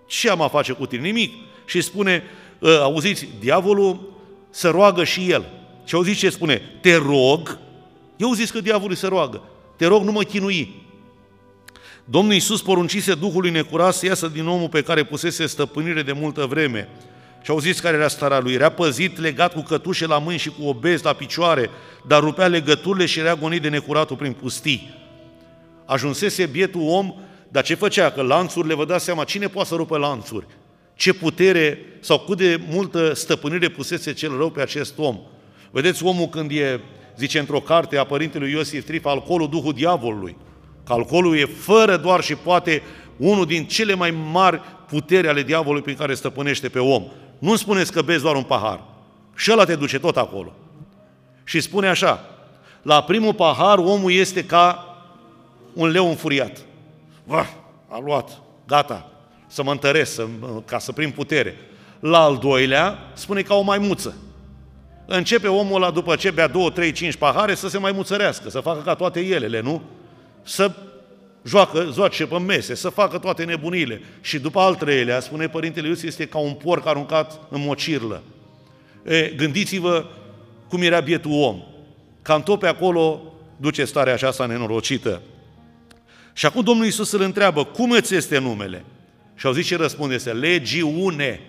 Ce 0.07 0.31
am 0.31 0.41
a 0.41 0.49
face 0.49 0.73
cu 0.73 0.87
tine? 0.87 1.03
Nimic. 1.03 1.33
Și 1.65 1.81
spune, 1.81 2.23
ă, 2.63 2.83
auziți, 2.83 3.29
diavolul 3.41 4.13
să 4.51 4.71
roagă 4.71 5.05
și 5.05 5.31
el. 5.31 5.47
Și 5.85 5.95
auziți 5.95 6.19
ce 6.19 6.31
spune? 6.31 6.63
Te 6.81 6.97
rog, 6.97 7.59
eu 8.17 8.33
zis 8.33 8.51
că 8.51 8.61
diavolul 8.61 8.97
se 8.97 9.07
roagă, 9.07 9.43
te 9.77 9.87
rog, 9.87 10.03
nu 10.03 10.13
mă 10.13 10.23
chinui. 10.23 10.85
Domnul 12.05 12.33
Iisus 12.33 12.63
poruncise 12.63 13.15
Duhului 13.15 13.51
necurat 13.51 13.95
să 13.95 14.07
iasă 14.07 14.29
din 14.29 14.47
omul 14.47 14.69
pe 14.69 14.83
care 14.83 15.05
pusese 15.05 15.47
stăpânire 15.47 16.03
de 16.03 16.13
multă 16.13 16.47
vreme. 16.47 16.89
Și 17.47 17.53
auziți 17.53 17.83
care 17.83 17.97
era 17.97 18.09
starea 18.09 18.39
lui? 18.39 18.53
Era 18.53 18.69
păzit, 18.69 19.19
legat 19.19 19.53
cu 19.53 19.61
cătușe 19.61 20.07
la 20.07 20.19
mâini 20.19 20.39
și 20.39 20.51
cu 20.51 20.67
obez 20.67 21.03
la 21.03 21.13
picioare, 21.13 21.71
dar 22.07 22.21
rupea 22.21 22.47
legăturile 22.47 23.07
și 23.07 23.19
era 23.19 23.35
gonit 23.35 23.63
de 23.63 23.69
necuratul 23.69 24.17
prin 24.17 24.33
pustii. 24.33 24.95
Ajunsese 25.85 26.47
bietul 26.47 26.89
om 26.89 27.15
dar 27.49 27.63
ce 27.63 27.75
făcea? 27.75 28.11
Că 28.11 28.23
lanțurile, 28.23 28.75
vă 28.75 28.85
dați 28.85 29.05
seama, 29.05 29.25
cine 29.25 29.49
poate 29.49 29.69
să 29.69 29.75
rupă 29.75 29.99
lanțuri? 29.99 30.47
Ce 30.95 31.13
putere 31.13 31.79
sau 32.01 32.19
cât 32.19 32.37
de 32.37 32.61
multă 32.69 33.15
stăpânire 33.15 33.69
pusese 33.69 34.13
cel 34.13 34.37
rău 34.37 34.51
pe 34.51 34.61
acest 34.61 34.99
om? 34.99 35.19
Vedeți 35.71 36.05
omul 36.05 36.27
când 36.27 36.51
e, 36.51 36.81
zice 37.17 37.39
într-o 37.39 37.61
carte 37.61 37.97
a 37.97 38.05
părintelui 38.05 38.51
Iosif 38.51 38.85
Trif, 38.85 39.05
alcoolul 39.05 39.49
duhul 39.49 39.73
diavolului. 39.73 40.37
Că 40.85 40.93
alcoolul 40.93 41.37
e 41.37 41.45
fără 41.45 41.97
doar 41.97 42.23
și 42.23 42.35
poate 42.35 42.83
unul 43.17 43.47
din 43.47 43.65
cele 43.65 43.95
mai 43.95 44.11
mari 44.11 44.61
puteri 44.89 45.29
ale 45.29 45.43
diavolului 45.43 45.83
prin 45.83 45.97
care 45.97 46.15
stăpânește 46.15 46.69
pe 46.69 46.79
om. 46.79 47.05
Nu 47.39 47.57
spuneți 47.57 47.93
că 47.93 48.03
bezi 48.03 48.23
doar 48.23 48.37
un 48.37 48.43
pahar. 48.43 48.81
Și 49.35 49.53
ăla 49.53 49.65
te 49.65 49.75
duce 49.75 49.99
tot 49.99 50.17
acolo. 50.17 50.53
Și 51.45 51.61
spune 51.61 51.89
așa, 51.89 52.25
la 52.83 53.03
primul 53.03 53.35
pahar 53.35 53.79
omul 53.79 54.13
este 54.13 54.45
ca 54.45 54.97
un 55.73 55.89
leu 55.89 56.09
înfuriat. 56.09 56.59
Va, 57.25 57.47
a 57.89 57.99
luat, 58.05 58.41
gata, 58.67 59.11
să 59.47 59.63
mă 59.63 59.71
întăresc, 59.71 60.15
să, 60.15 60.27
ca 60.65 60.79
să 60.79 60.93
prind 60.93 61.13
putere. 61.13 61.57
La 62.01 62.19
al 62.19 62.37
doilea, 62.37 62.99
spune 63.13 63.43
ca 63.43 63.55
o 63.55 63.61
maimuță. 63.61 64.15
Începe 65.07 65.49
omul 65.49 65.83
ăla, 65.83 65.91
după 65.91 66.17
ce 66.17 66.31
bea 66.31 66.47
două, 66.47 66.71
trei, 66.71 66.93
cinci 66.93 67.17
pahare, 67.17 67.55
să 67.55 67.69
se 67.69 67.79
mai 67.79 67.93
muțărească, 67.93 68.51
să 68.51 68.61
facă 68.61 68.81
ca 68.85 68.95
toate 68.95 69.21
elele, 69.21 69.61
nu? 69.61 69.83
Să 70.43 70.73
joacă, 71.47 71.91
joace 71.93 72.27
pe 72.27 72.39
mese, 72.39 72.75
să 72.75 72.89
facă 72.89 73.19
toate 73.19 73.45
nebunile. 73.45 74.01
Și 74.21 74.39
după 74.39 74.61
al 74.61 74.75
treilea, 74.75 75.21
spune 75.21 75.49
Părintele 75.49 75.89
Iisus, 75.89 76.03
este 76.03 76.27
ca 76.27 76.39
un 76.39 76.53
porc 76.53 76.87
aruncat 76.87 77.41
în 77.51 77.61
mocirlă. 77.61 78.23
E, 79.05 79.33
gândiți-vă 79.37 80.07
cum 80.69 80.83
era 80.83 81.01
bietul 81.01 81.43
om. 81.43 81.63
Cam 82.23 82.43
tot 82.43 82.59
pe 82.59 82.67
acolo 82.67 83.23
duce 83.57 83.85
starea 83.85 84.13
aceasta 84.13 84.47
nenorocită. 84.47 85.23
Și 86.33 86.47
acum 86.47 86.63
Domnul 86.63 86.85
Iisus 86.85 87.13
îl 87.13 87.21
întreabă, 87.21 87.65
cum 87.65 87.91
îți 87.91 88.15
este 88.15 88.39
numele? 88.39 88.85
Și 89.35 89.47
au 89.47 89.53
zis 89.53 89.67
ce 89.67 89.77
răspunde 89.77 90.19
se, 90.19 90.33
legiune. 90.33 91.41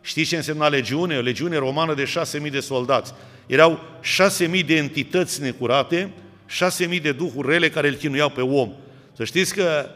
Știți 0.00 0.28
ce 0.28 0.36
însemna 0.36 0.68
legiune? 0.68 1.16
O 1.16 1.20
legiune 1.20 1.56
romană 1.56 1.94
de 1.94 2.04
șase 2.04 2.38
mii 2.38 2.50
de 2.50 2.60
soldați. 2.60 3.12
Erau 3.46 3.80
șase 4.00 4.46
mii 4.46 4.62
de 4.62 4.76
entități 4.76 5.42
necurate, 5.42 6.10
șase 6.46 6.86
mii 6.86 7.00
de 7.00 7.12
duhuri 7.12 7.48
rele 7.48 7.68
care 7.68 7.88
îl 7.88 7.94
chinuiau 7.94 8.28
pe 8.28 8.40
om. 8.40 8.70
Să 9.16 9.24
știți 9.24 9.54
că 9.54 9.86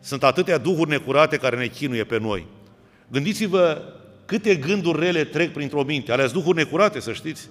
sunt 0.00 0.22
atâtea 0.22 0.58
duhuri 0.58 0.90
necurate 0.90 1.36
care 1.36 1.56
ne 1.56 1.66
chinuie 1.66 2.04
pe 2.04 2.18
noi. 2.18 2.46
Gândiți-vă 3.08 3.82
câte 4.24 4.54
gânduri 4.54 5.00
rele 5.00 5.24
trec 5.24 5.52
printr-o 5.52 5.82
minte, 5.82 6.12
alea 6.12 6.28
duhuri 6.28 6.56
necurate, 6.56 7.00
să 7.00 7.12
știți. 7.12 7.48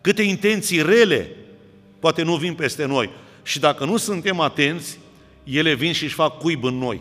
Câte 0.00 0.22
intenții 0.22 0.82
rele 0.82 1.30
poate 1.98 2.22
nu 2.22 2.36
vin 2.36 2.54
peste 2.54 2.84
noi. 2.84 3.10
Și 3.42 3.60
dacă 3.60 3.84
nu 3.84 3.96
suntem 3.96 4.40
atenți, 4.40 4.98
ele 5.44 5.74
vin 5.74 5.92
și 5.92 6.04
își 6.04 6.14
fac 6.14 6.38
cuib 6.38 6.64
în 6.64 6.74
noi. 6.74 7.00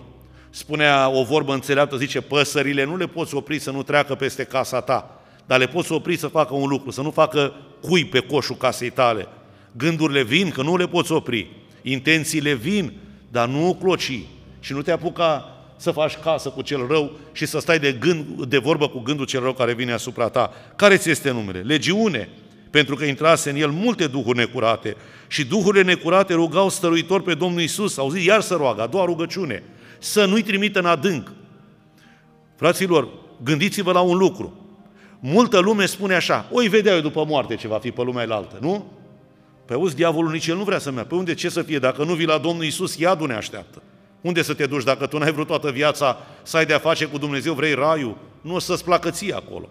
Spunea 0.50 1.10
o 1.10 1.24
vorbă 1.24 1.54
înțeleaptă, 1.54 1.98
zice, 1.98 2.22
păsările 2.22 2.84
nu 2.84 2.98
le 2.98 3.08
poți 3.08 3.36
opri 3.36 3.60
să 3.60 3.72
nu 3.72 3.84
treacă 3.84 4.16
peste 4.16 4.44
casa 4.44 4.82
ta, 4.82 5.22
dar 5.46 5.60
le 5.60 5.68
poți 5.68 5.92
opri 5.92 6.18
să 6.18 6.28
facă 6.28 6.54
un 6.54 6.68
lucru, 6.68 6.92
să 6.92 7.02
nu 7.02 7.12
facă 7.12 7.54
cui 7.82 8.06
pe 8.06 8.20
coșul 8.20 8.56
casei 8.56 8.90
tale. 8.90 9.28
Gândurile 9.72 10.24
vin, 10.24 10.50
că 10.50 10.62
nu 10.62 10.78
le 10.78 10.88
poți 10.88 11.12
opri. 11.12 11.61
Intențiile 11.82 12.54
vin, 12.54 12.94
dar 13.32 13.48
nu 13.48 13.78
cloci. 13.82 14.24
Și 14.60 14.74
nu 14.74 14.82
te 14.82 14.92
apuca 14.92 15.56
să 15.78 15.92
faci 15.92 16.18
casă 16.18 16.50
cu 16.50 16.62
cel 16.62 16.88
rău 16.88 17.12
și 17.32 17.46
să 17.46 17.60
stai 17.60 17.80
de, 17.80 17.92
gând, 17.92 18.46
de 18.46 18.58
vorbă 18.58 18.88
cu 18.88 19.00
gândul 19.00 19.26
cel 19.26 19.42
rău 19.42 19.54
care 19.54 19.74
vine 19.74 19.92
asupra 19.92 20.30
ta. 20.30 20.52
Care 20.76 20.98
ți 20.98 21.10
este 21.10 21.32
numele? 21.32 21.60
Legiune, 21.60 22.30
pentru 22.70 22.96
că 22.96 23.06
intrase 23.06 23.50
în 23.50 23.56
el 23.56 23.70
multe 23.70 24.08
duhuri 24.08 24.38
necurate. 24.38 24.96
Și 25.28 25.46
duhurile 25.46 25.84
necurate 25.84 26.34
rugau 26.34 26.70
stăruitor 26.70 27.22
pe 27.22 27.34
Domnul 27.34 27.62
Isus, 27.62 27.98
au 27.98 28.10
zis, 28.10 28.26
iar 28.26 28.42
să 28.42 28.54
roagă, 28.54 28.82
a 28.82 28.88
doua 28.88 29.06
rugăciune, 29.06 29.64
să 30.00 30.26
nu-i 30.26 30.42
trimită 30.42 30.80
în 30.80 30.86
adânc. 30.86 31.32
Fraților, 32.56 33.08
gândiți-vă 33.44 33.92
la 33.92 34.02
un 34.02 34.18
lucru. 34.18 34.62
Multă 35.20 35.60
lume 35.60 35.86
spune 35.86 36.16
așa, 36.16 36.50
oi 36.52 36.68
vedea 36.68 36.94
eu 36.94 37.02
după 37.02 37.26
moarte 37.28 37.56
ce 37.56 37.68
va 37.68 37.78
fi 37.78 37.92
pe 37.92 38.02
lumea 38.02 38.28
altă, 38.30 38.58
nu? 38.62 38.92
Pe 39.72 39.78
auzi, 39.78 39.96
diavolul 39.96 40.32
nici 40.32 40.48
el 40.48 40.56
nu 40.56 40.64
vrea 40.64 40.80
să 40.80 40.92
meargă. 40.92 41.10
Pe 41.10 41.16
unde 41.16 41.34
ce 41.34 41.50
să 41.50 41.62
fie? 41.62 41.80
Dacă 41.80 42.04
nu 42.04 42.14
vii 42.14 42.26
la 42.26 42.38
Domnul 42.38 42.64
Isus, 42.64 42.98
iadul 42.98 43.28
ne 43.28 43.34
așteaptă. 43.34 43.82
Unde 44.22 44.42
să 44.42 44.54
te 44.54 44.66
duci 44.66 44.84
dacă 44.84 45.06
tu 45.06 45.18
n-ai 45.18 45.32
vrut 45.32 45.48
toată 45.48 45.72
viața 45.72 46.18
să 46.44 46.58
ai 46.58 46.66
de-a 46.66 46.80
face 46.80 47.06
cu 47.06 47.18
Dumnezeu, 47.18 47.54
vrei 47.54 47.74
raiul? 47.74 48.18
Nu 48.42 48.56
o 48.56 48.60
să-ți 48.60 48.84
placă 48.84 49.10
ție 49.10 49.34
acolo. 49.34 49.70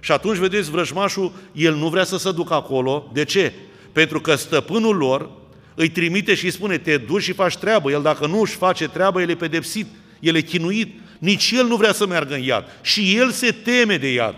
Și 0.00 0.12
atunci, 0.12 0.36
vedeți, 0.36 0.70
vrăjmașul, 0.70 1.32
el 1.52 1.74
nu 1.74 1.88
vrea 1.88 2.04
să 2.04 2.18
se 2.18 2.32
ducă 2.32 2.54
acolo. 2.54 3.10
De 3.12 3.24
ce? 3.24 3.52
Pentru 3.92 4.20
că 4.20 4.34
stăpânul 4.34 4.96
lor 4.96 5.30
îi 5.74 5.88
trimite 5.88 6.34
și 6.34 6.44
îi 6.44 6.50
spune, 6.50 6.78
te 6.78 6.96
duci 6.96 7.22
și 7.22 7.32
faci 7.32 7.56
treabă. 7.56 7.90
El 7.90 8.02
dacă 8.02 8.26
nu 8.26 8.40
își 8.40 8.56
face 8.56 8.88
treabă, 8.88 9.20
el 9.20 9.30
e 9.30 9.34
pedepsit, 9.34 9.86
el 10.20 10.36
e 10.36 10.40
chinuit. 10.40 11.00
Nici 11.18 11.50
el 11.50 11.66
nu 11.66 11.76
vrea 11.76 11.92
să 11.92 12.06
meargă 12.06 12.34
în 12.34 12.42
iad. 12.42 12.64
Și 12.82 13.16
el 13.16 13.30
se 13.30 13.52
teme 13.52 13.96
de 13.96 14.12
iad. 14.12 14.34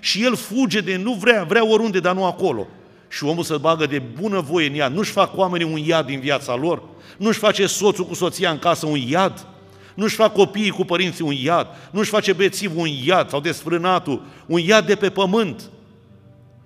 Și 0.00 0.24
el 0.24 0.36
fuge 0.36 0.80
de, 0.80 0.96
nu 0.96 1.12
vrea, 1.12 1.44
vrea 1.44 1.66
oriunde, 1.66 2.00
dar 2.00 2.14
nu 2.14 2.24
acolo. 2.24 2.68
Și 3.12 3.24
omul 3.24 3.44
să 3.44 3.56
bagă 3.56 3.86
de 3.86 3.98
bună 3.98 4.40
voie 4.40 4.66
în 4.66 4.74
iad. 4.74 4.92
Nu-și 4.92 5.10
fac 5.10 5.36
oamenii 5.36 5.72
un 5.72 5.78
iad 5.78 6.06
din 6.06 6.20
viața 6.20 6.54
lor. 6.54 6.82
Nu-și 7.18 7.38
face 7.38 7.66
soțul 7.66 8.04
cu 8.04 8.14
soția 8.14 8.50
în 8.50 8.58
casă 8.58 8.86
un 8.86 8.98
iad. 8.98 9.46
Nu-și 9.94 10.14
fac 10.14 10.32
copiii 10.32 10.70
cu 10.70 10.84
părinții 10.84 11.24
un 11.24 11.32
iad. 11.32 11.66
Nu-și 11.90 12.10
face 12.10 12.32
bețivul 12.32 12.80
un 12.80 12.88
iad 13.04 13.28
sau 13.28 13.40
desfrânatul. 13.40 14.22
Un 14.46 14.60
iad 14.60 14.86
de 14.86 14.94
pe 14.94 15.10
pământ. 15.10 15.70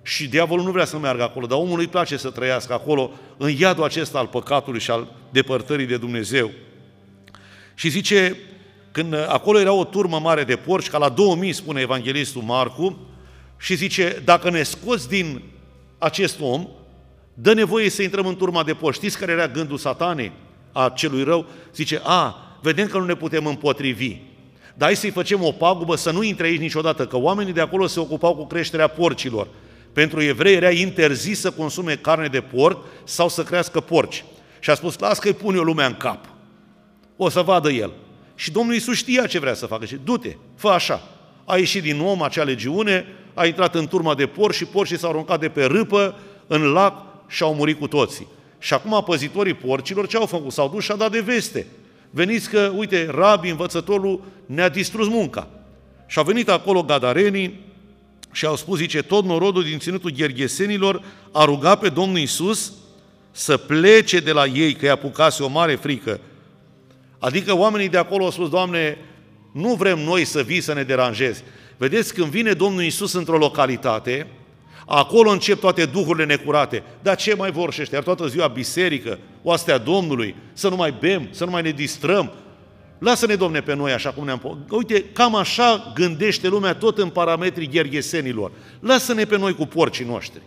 Și 0.03 0.27
diavolul 0.27 0.65
nu 0.65 0.71
vrea 0.71 0.85
să 0.85 0.97
meargă 0.97 1.23
acolo, 1.23 1.45
dar 1.45 1.57
omul 1.57 1.79
îi 1.79 1.87
place 1.87 2.17
să 2.17 2.29
trăiască 2.29 2.73
acolo, 2.73 3.11
în 3.37 3.49
iadul 3.57 3.83
acesta 3.83 4.17
al 4.17 4.27
păcatului 4.27 4.79
și 4.79 4.91
al 4.91 5.07
depărtării 5.29 5.85
de 5.85 5.97
Dumnezeu. 5.97 6.51
Și 7.75 7.89
zice, 7.89 8.37
când 8.91 9.13
acolo 9.13 9.59
era 9.59 9.71
o 9.71 9.83
turmă 9.83 10.19
mare 10.19 10.43
de 10.43 10.55
porci, 10.55 10.89
ca 10.89 10.97
la 10.97 11.09
2000, 11.09 11.53
spune 11.53 11.81
evanghelistul 11.81 12.41
Marcu, 12.41 12.97
și 13.57 13.75
zice, 13.75 14.21
dacă 14.25 14.49
ne 14.49 14.63
scoți 14.63 15.09
din 15.09 15.41
acest 15.97 16.39
om, 16.41 16.67
dă 17.33 17.53
nevoie 17.53 17.89
să 17.89 18.01
intrăm 18.01 18.25
în 18.25 18.35
turma 18.35 18.63
de 18.63 18.73
porci. 18.73 18.95
Știți 18.95 19.17
care 19.17 19.31
era 19.31 19.47
gândul 19.47 19.77
satanei, 19.77 20.31
a 20.71 20.89
celui 20.89 21.23
rău? 21.23 21.45
Zice, 21.75 22.01
a, 22.03 22.35
vedem 22.61 22.87
că 22.87 22.97
nu 22.97 23.05
ne 23.05 23.15
putem 23.15 23.45
împotrivi, 23.45 24.17
dar 24.75 24.87
hai 24.87 24.95
să-i 24.95 25.09
facem 25.09 25.43
o 25.43 25.51
pagubă 25.51 25.95
să 25.95 26.11
nu 26.11 26.23
intre 26.23 26.45
aici 26.45 26.59
niciodată, 26.59 27.07
că 27.07 27.17
oamenii 27.17 27.53
de 27.53 27.61
acolo 27.61 27.87
se 27.87 27.99
ocupau 27.99 28.35
cu 28.35 28.45
creșterea 28.45 28.87
porcilor. 28.87 29.47
Pentru 29.93 30.21
evrei 30.21 30.55
era 30.55 30.69
interzis 30.69 31.39
să 31.39 31.51
consume 31.51 31.95
carne 31.95 32.27
de 32.27 32.41
porc 32.41 32.85
sau 33.03 33.29
să 33.29 33.43
crească 33.43 33.79
porci. 33.79 34.23
Și 34.59 34.69
a 34.69 34.73
spus, 34.73 34.99
las 34.99 35.19
că-i 35.19 35.33
pune 35.33 35.57
o 35.57 35.63
lumea 35.63 35.85
în 35.85 35.93
cap. 35.93 36.25
O 37.15 37.29
să 37.29 37.41
vadă 37.41 37.69
el. 37.69 37.91
Și 38.35 38.51
Domnul 38.51 38.73
Iisus 38.73 38.95
știa 38.95 39.25
ce 39.25 39.39
vrea 39.39 39.53
să 39.53 39.65
facă. 39.65 39.85
Și 39.85 39.99
du-te, 40.03 40.35
fă 40.55 40.67
așa. 40.67 41.01
A 41.45 41.57
ieșit 41.57 41.81
din 41.81 41.99
om 41.99 42.21
acea 42.21 42.43
legiune, 42.43 43.05
a 43.37 43.45
intrat 43.45 43.75
în 43.75 43.87
turma 43.87 44.15
de 44.15 44.25
porci 44.25 44.55
și 44.55 44.65
porcii 44.65 44.97
s-au 44.97 45.09
aruncat 45.09 45.39
de 45.39 45.49
pe 45.49 45.65
râpă 45.65 46.15
în 46.47 46.61
lac 46.61 47.05
și 47.27 47.43
au 47.43 47.53
murit 47.53 47.79
cu 47.79 47.87
toții. 47.87 48.27
Și 48.59 48.73
acum 48.73 49.03
păzitorii 49.05 49.53
porcilor 49.53 50.07
ce 50.07 50.17
au 50.17 50.25
făcut? 50.25 50.51
S-au 50.51 50.69
dus 50.69 50.83
și 50.83 50.91
au 50.91 50.97
dat 50.97 51.11
de 51.11 51.19
veste. 51.19 51.67
Veniți 52.09 52.49
că, 52.49 52.71
uite, 52.75 53.07
rabii, 53.09 53.51
învățătorul, 53.51 54.21
ne-a 54.45 54.69
distrus 54.69 55.07
munca. 55.07 55.47
Și 56.05 56.17
au 56.17 56.23
venit 56.23 56.49
acolo 56.49 56.83
gadarenii, 56.83 57.65
și 58.31 58.45
au 58.45 58.55
spus, 58.55 58.77
zice, 58.77 59.01
tot 59.01 59.25
norodul 59.25 59.63
din 59.63 59.79
ținutul 59.79 60.11
gherghesenilor 60.11 61.01
a 61.31 61.43
rugat 61.43 61.79
pe 61.79 61.89
Domnul 61.89 62.17
Isus 62.17 62.73
să 63.31 63.57
plece 63.57 64.19
de 64.19 64.31
la 64.31 64.45
ei, 64.45 64.73
că 64.73 64.85
i-a 64.85 64.91
apucase 64.91 65.43
o 65.43 65.47
mare 65.47 65.75
frică. 65.75 66.19
Adică 67.19 67.55
oamenii 67.55 67.89
de 67.89 67.97
acolo 67.97 68.23
au 68.23 68.31
spus, 68.31 68.49
Doamne, 68.49 68.97
nu 69.51 69.73
vrem 69.73 69.99
noi 69.99 70.25
să 70.25 70.41
vii 70.41 70.61
să 70.61 70.73
ne 70.73 70.83
deranjezi. 70.83 71.43
Vedeți, 71.77 72.13
când 72.13 72.27
vine 72.27 72.51
Domnul 72.51 72.83
Isus 72.83 73.13
într-o 73.13 73.37
localitate, 73.37 74.27
acolo 74.85 75.29
încep 75.29 75.59
toate 75.59 75.85
duhurile 75.85 76.25
necurate. 76.25 76.83
Dar 77.01 77.15
ce 77.15 77.35
mai 77.35 77.51
vor 77.51 77.73
și 77.73 77.81
ăștia? 77.81 78.01
Toată 78.01 78.27
ziua 78.27 78.47
biserică, 78.47 79.19
oastea 79.43 79.77
Domnului, 79.77 80.35
să 80.53 80.69
nu 80.69 80.75
mai 80.75 80.95
bem, 80.99 81.27
să 81.31 81.45
nu 81.45 81.51
mai 81.51 81.61
ne 81.61 81.71
distrăm, 81.71 82.33
Lasă-ne, 82.99 83.35
Domne, 83.35 83.61
pe 83.61 83.73
noi 83.73 83.91
așa 83.91 84.11
cum 84.11 84.25
ne-am... 84.25 84.65
Uite, 84.69 85.03
cam 85.03 85.35
așa 85.35 85.91
gândește 85.95 86.47
lumea 86.47 86.73
tot 86.73 86.97
în 86.97 87.09
parametrii 87.09 87.67
gherghesenilor. 87.67 88.51
Lasă-ne 88.79 89.25
pe 89.25 89.37
noi 89.37 89.55
cu 89.55 89.65
porcii 89.65 90.05
noștri. 90.05 90.41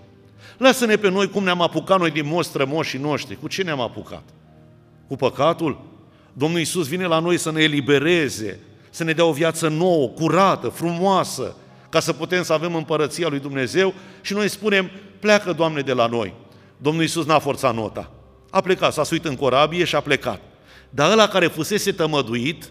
Lasă-ne 0.58 0.96
pe 0.96 1.10
noi 1.10 1.28
cum 1.28 1.44
ne-am 1.44 1.62
apucat 1.62 1.98
noi 1.98 2.10
din 2.10 2.26
moși 2.26 2.48
strămoșii 2.48 2.98
noștri. 2.98 3.38
Cu 3.40 3.48
ce 3.48 3.62
ne-am 3.62 3.80
apucat? 3.80 4.22
Cu 5.08 5.16
păcatul? 5.16 5.80
Domnul 6.32 6.58
Iisus 6.58 6.88
vine 6.88 7.06
la 7.06 7.18
noi 7.18 7.38
să 7.38 7.50
ne 7.50 7.62
elibereze, 7.62 8.58
să 8.90 9.04
ne 9.04 9.12
dea 9.12 9.24
o 9.24 9.32
viață 9.32 9.68
nouă, 9.68 10.08
curată, 10.08 10.68
frumoasă, 10.68 11.56
ca 11.88 12.00
să 12.00 12.12
putem 12.12 12.42
să 12.42 12.52
avem 12.52 12.74
împărăția 12.74 13.28
lui 13.28 13.38
Dumnezeu 13.38 13.94
și 14.20 14.32
noi 14.32 14.48
spunem, 14.48 14.90
pleacă, 15.18 15.52
Doamne, 15.52 15.80
de 15.80 15.92
la 15.92 16.06
noi. 16.06 16.34
Domnul 16.76 17.02
Iisus 17.02 17.26
n-a 17.26 17.38
forțat 17.38 17.74
nota. 17.74 18.10
A 18.50 18.60
plecat, 18.60 18.92
s-a 18.92 19.04
suit 19.04 19.24
în 19.24 19.36
corabie 19.36 19.84
și 19.84 19.94
a 19.94 20.00
plecat. 20.00 20.40
Dar 20.90 21.10
ăla 21.10 21.28
care 21.28 21.46
fusese 21.46 21.92
tămăduit, 21.92 22.70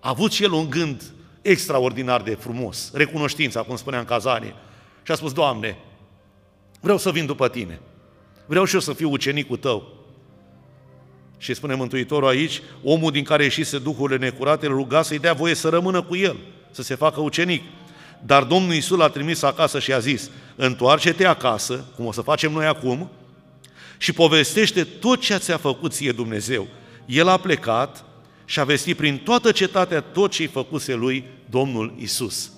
a 0.00 0.08
avut 0.08 0.32
și 0.32 0.42
el 0.42 0.52
un 0.52 0.70
gând 0.70 1.02
extraordinar 1.42 2.22
de 2.22 2.34
frumos, 2.34 2.90
recunoștința, 2.92 3.62
cum 3.62 3.76
spunea 3.76 3.98
în 3.98 4.04
cazanie. 4.04 4.54
Și 5.02 5.12
a 5.12 5.14
spus, 5.14 5.32
Doamne, 5.32 5.78
vreau 6.80 6.98
să 6.98 7.10
vin 7.10 7.26
după 7.26 7.48
Tine. 7.48 7.80
Vreau 8.46 8.64
și 8.64 8.74
eu 8.74 8.80
să 8.80 8.92
fiu 8.92 9.10
ucenicul 9.10 9.56
Tău. 9.56 9.97
Și 11.38 11.54
spune 11.54 11.74
Mântuitorul 11.74 12.28
aici, 12.28 12.62
omul 12.82 13.10
din 13.10 13.24
care 13.24 13.42
ieșise 13.42 13.78
duhurile 13.78 14.18
necurate 14.18 14.66
îl 14.66 14.72
ruga 14.72 15.02
să-i 15.02 15.18
dea 15.18 15.32
voie 15.32 15.54
să 15.54 15.68
rămână 15.68 16.02
cu 16.02 16.16
el, 16.16 16.36
să 16.70 16.82
se 16.82 16.94
facă 16.94 17.20
ucenic. 17.20 17.62
Dar 18.26 18.42
Domnul 18.42 18.74
Iisus 18.74 18.98
l-a 18.98 19.08
trimis 19.08 19.42
acasă 19.42 19.78
și 19.78 19.92
a 19.92 19.98
zis, 19.98 20.30
întoarce-te 20.56 21.26
acasă, 21.26 21.84
cum 21.96 22.06
o 22.06 22.12
să 22.12 22.20
facem 22.20 22.52
noi 22.52 22.66
acum, 22.66 23.10
și 23.98 24.12
povestește 24.12 24.84
tot 24.84 25.20
ce 25.20 25.36
ți-a 25.36 25.56
făcut 25.56 25.92
ție 25.92 26.12
Dumnezeu 26.12 26.66
el 27.08 27.28
a 27.28 27.36
plecat 27.36 28.04
și 28.44 28.60
a 28.60 28.64
vestit 28.64 28.96
prin 28.96 29.18
toată 29.18 29.52
cetatea 29.52 30.00
tot 30.00 30.30
ce-i 30.30 30.46
făcuse 30.46 30.94
lui 30.94 31.24
Domnul 31.50 31.94
Isus. 31.98 32.52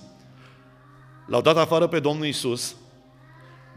L-au 1.27 1.41
dat 1.41 1.57
afară 1.57 1.87
pe 1.87 1.99
Domnul 1.99 2.25
Isus, 2.25 2.75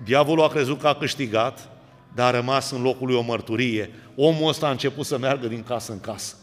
diavolul 0.05 0.45
a 0.45 0.49
crezut 0.49 0.81
că 0.81 0.87
a 0.87 0.95
câștigat, 0.95 1.69
dar 2.15 2.35
a 2.35 2.37
rămas 2.37 2.71
în 2.71 2.83
locul 2.83 3.07
lui 3.07 3.17
o 3.17 3.21
mărturie. 3.21 3.91
Omul 4.17 4.49
ăsta 4.49 4.67
a 4.67 4.71
început 4.71 5.07
să 5.07 5.19
meargă 5.19 5.47
din 5.47 5.63
casă 5.63 5.93
în 5.93 6.01
casă. 6.01 6.35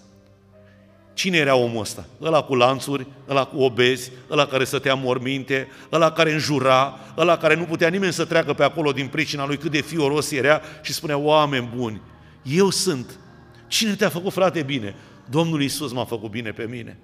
Cine 1.14 1.38
era 1.38 1.56
omul 1.56 1.82
ăsta? 1.82 2.06
Ăla 2.22 2.42
cu 2.42 2.56
lanțuri, 2.56 3.08
ăla 3.30 3.46
cu 3.46 3.62
obezi, 3.62 4.12
ăla 4.30 4.46
care 4.46 4.64
stătea 4.64 4.94
morminte, 4.94 5.68
ăla 5.92 6.12
care 6.12 6.34
înjura, 6.34 7.00
ăla 7.18 7.38
care 7.38 7.56
nu 7.56 7.64
putea 7.64 7.90
nimeni 7.90 8.14
să 8.14 8.26
treacă 8.26 8.54
pe 8.54 8.64
acolo 8.64 8.92
din 8.92 9.08
pricina 9.08 9.46
lui 9.46 9.58
cât 9.58 9.72
de 9.72 9.82
fioros 9.82 10.32
era 10.32 10.62
și 10.82 10.94
spunea, 10.94 11.18
oameni 11.18 11.70
buni, 11.76 12.02
eu 12.44 12.70
sunt 12.70 13.20
Cine 13.72 13.96
te-a 13.96 14.10
făcut, 14.10 14.34
frate, 14.34 14.62
bine? 14.62 14.96
Domnul 15.30 15.62
Isus 15.62 15.92
m-a 15.92 16.06
făcut 16.06 16.30
bine 16.30 16.52
pe 16.52 16.68
mine. 16.70 16.98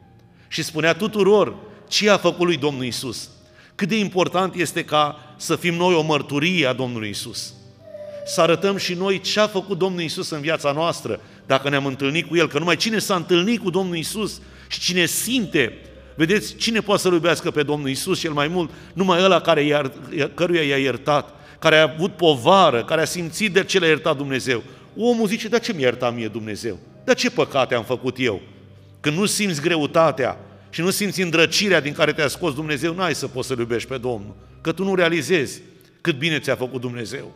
Și 0.47 0.63
spunea 0.63 0.93
tuturor 0.93 1.55
ce 1.87 2.09
a 2.09 2.17
făcut 2.17 2.45
lui 2.45 2.57
Domnul 2.57 2.83
Isus. 2.83 3.29
Cât 3.75 3.87
de 3.87 3.97
important 3.97 4.55
este 4.55 4.85
ca 4.85 5.33
să 5.37 5.55
fim 5.55 5.73
noi 5.73 5.93
o 5.93 6.01
mărturie 6.01 6.67
a 6.67 6.73
Domnului 6.73 7.09
Isus. 7.09 7.53
Să 8.27 8.41
arătăm 8.41 8.77
și 8.77 8.93
noi 8.93 9.19
ce 9.19 9.39
a 9.39 9.47
făcut 9.47 9.77
Domnul 9.77 10.01
Isus 10.01 10.29
în 10.29 10.41
viața 10.41 10.71
noastră, 10.71 11.19
dacă 11.45 11.69
ne-am 11.69 11.85
întâlnit 11.85 12.27
cu 12.27 12.35
El, 12.35 12.47
că 12.47 12.59
numai 12.59 12.75
cine 12.75 12.99
s-a 12.99 13.15
întâlnit 13.15 13.61
cu 13.61 13.69
Domnul 13.69 13.95
Isus 13.95 14.41
și 14.67 14.79
cine 14.79 15.05
simte, 15.05 15.73
vedeți, 16.15 16.55
cine 16.55 16.79
poate 16.79 17.01
să-L 17.01 17.13
iubească 17.13 17.51
pe 17.51 17.63
Domnul 17.63 17.89
Isus 17.89 18.19
cel 18.19 18.31
mai 18.31 18.47
mult? 18.47 18.71
Numai 18.93 19.23
ăla 19.23 19.41
care 19.41 19.61
i-a, 19.61 19.91
căruia 20.33 20.63
i-a 20.63 20.77
iertat, 20.77 21.33
care 21.59 21.77
a 21.77 21.91
avut 21.93 22.15
povară, 22.15 22.83
care 22.83 23.01
a 23.01 23.05
simțit 23.05 23.53
de 23.53 23.63
ce 23.63 23.79
l-a 23.79 23.87
iertat 23.87 24.17
Dumnezeu. 24.17 24.63
Omul 24.97 25.27
zice, 25.27 25.47
dar 25.47 25.59
ce 25.59 25.73
mi 25.73 25.81
ierta 25.81 26.09
mie 26.09 26.27
Dumnezeu? 26.27 26.79
Dar 27.03 27.15
ce 27.15 27.31
păcate 27.31 27.75
am 27.75 27.83
făcut 27.83 28.15
eu? 28.19 28.41
Când 28.99 29.17
nu 29.17 29.25
simți 29.25 29.61
greutatea 29.61 30.37
și 30.69 30.81
nu 30.81 30.89
simți 30.89 31.21
îndrăcirea 31.21 31.79
din 31.79 31.93
care 31.93 32.13
te-a 32.13 32.27
scos 32.27 32.53
Dumnezeu, 32.53 32.93
n-ai 32.93 33.15
să 33.15 33.27
poți 33.27 33.47
să-L 33.47 33.59
iubești 33.59 33.87
pe 33.87 33.97
Domnul, 33.97 34.35
că 34.61 34.71
tu 34.71 34.83
nu 34.83 34.95
realizezi 34.95 35.61
cât 36.01 36.17
bine 36.17 36.39
ți-a 36.39 36.55
făcut 36.55 36.81
Dumnezeu. 36.81 37.35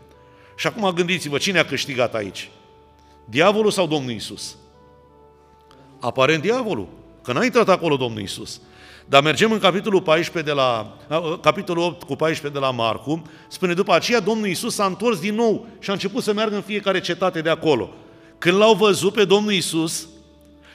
Și 0.61 0.67
acum 0.67 0.91
gândiți-vă, 0.93 1.37
cine 1.37 1.59
a 1.59 1.65
câștigat 1.65 2.15
aici? 2.15 2.49
Diavolul 3.25 3.71
sau 3.71 3.87
Domnul 3.87 4.11
Isus? 4.11 4.55
Aparent 5.99 6.41
diavolul, 6.41 6.87
că 7.23 7.33
n-a 7.33 7.43
intrat 7.43 7.69
acolo 7.69 7.95
Domnul 7.95 8.21
Isus. 8.21 8.61
Dar 9.05 9.23
mergem 9.23 9.51
în 9.51 9.59
capitolul, 9.59 10.01
14 10.01 10.53
de 10.53 10.59
la, 10.59 10.97
capitolul 11.41 11.83
8 11.83 12.03
cu 12.03 12.15
14 12.15 12.59
de 12.59 12.65
la 12.65 12.71
Marcu, 12.71 13.21
spune 13.47 13.73
după 13.73 13.93
aceea 13.93 14.19
Domnul 14.19 14.47
Isus 14.47 14.73
s-a 14.73 14.85
întors 14.85 15.19
din 15.19 15.35
nou 15.35 15.67
și 15.79 15.89
a 15.89 15.93
început 15.93 16.23
să 16.23 16.33
meargă 16.33 16.55
în 16.55 16.61
fiecare 16.61 16.99
cetate 16.99 17.41
de 17.41 17.49
acolo. 17.49 17.93
Când 18.37 18.57
l-au 18.57 18.73
văzut 18.73 19.13
pe 19.13 19.25
Domnul 19.25 19.53
Isus, 19.53 20.07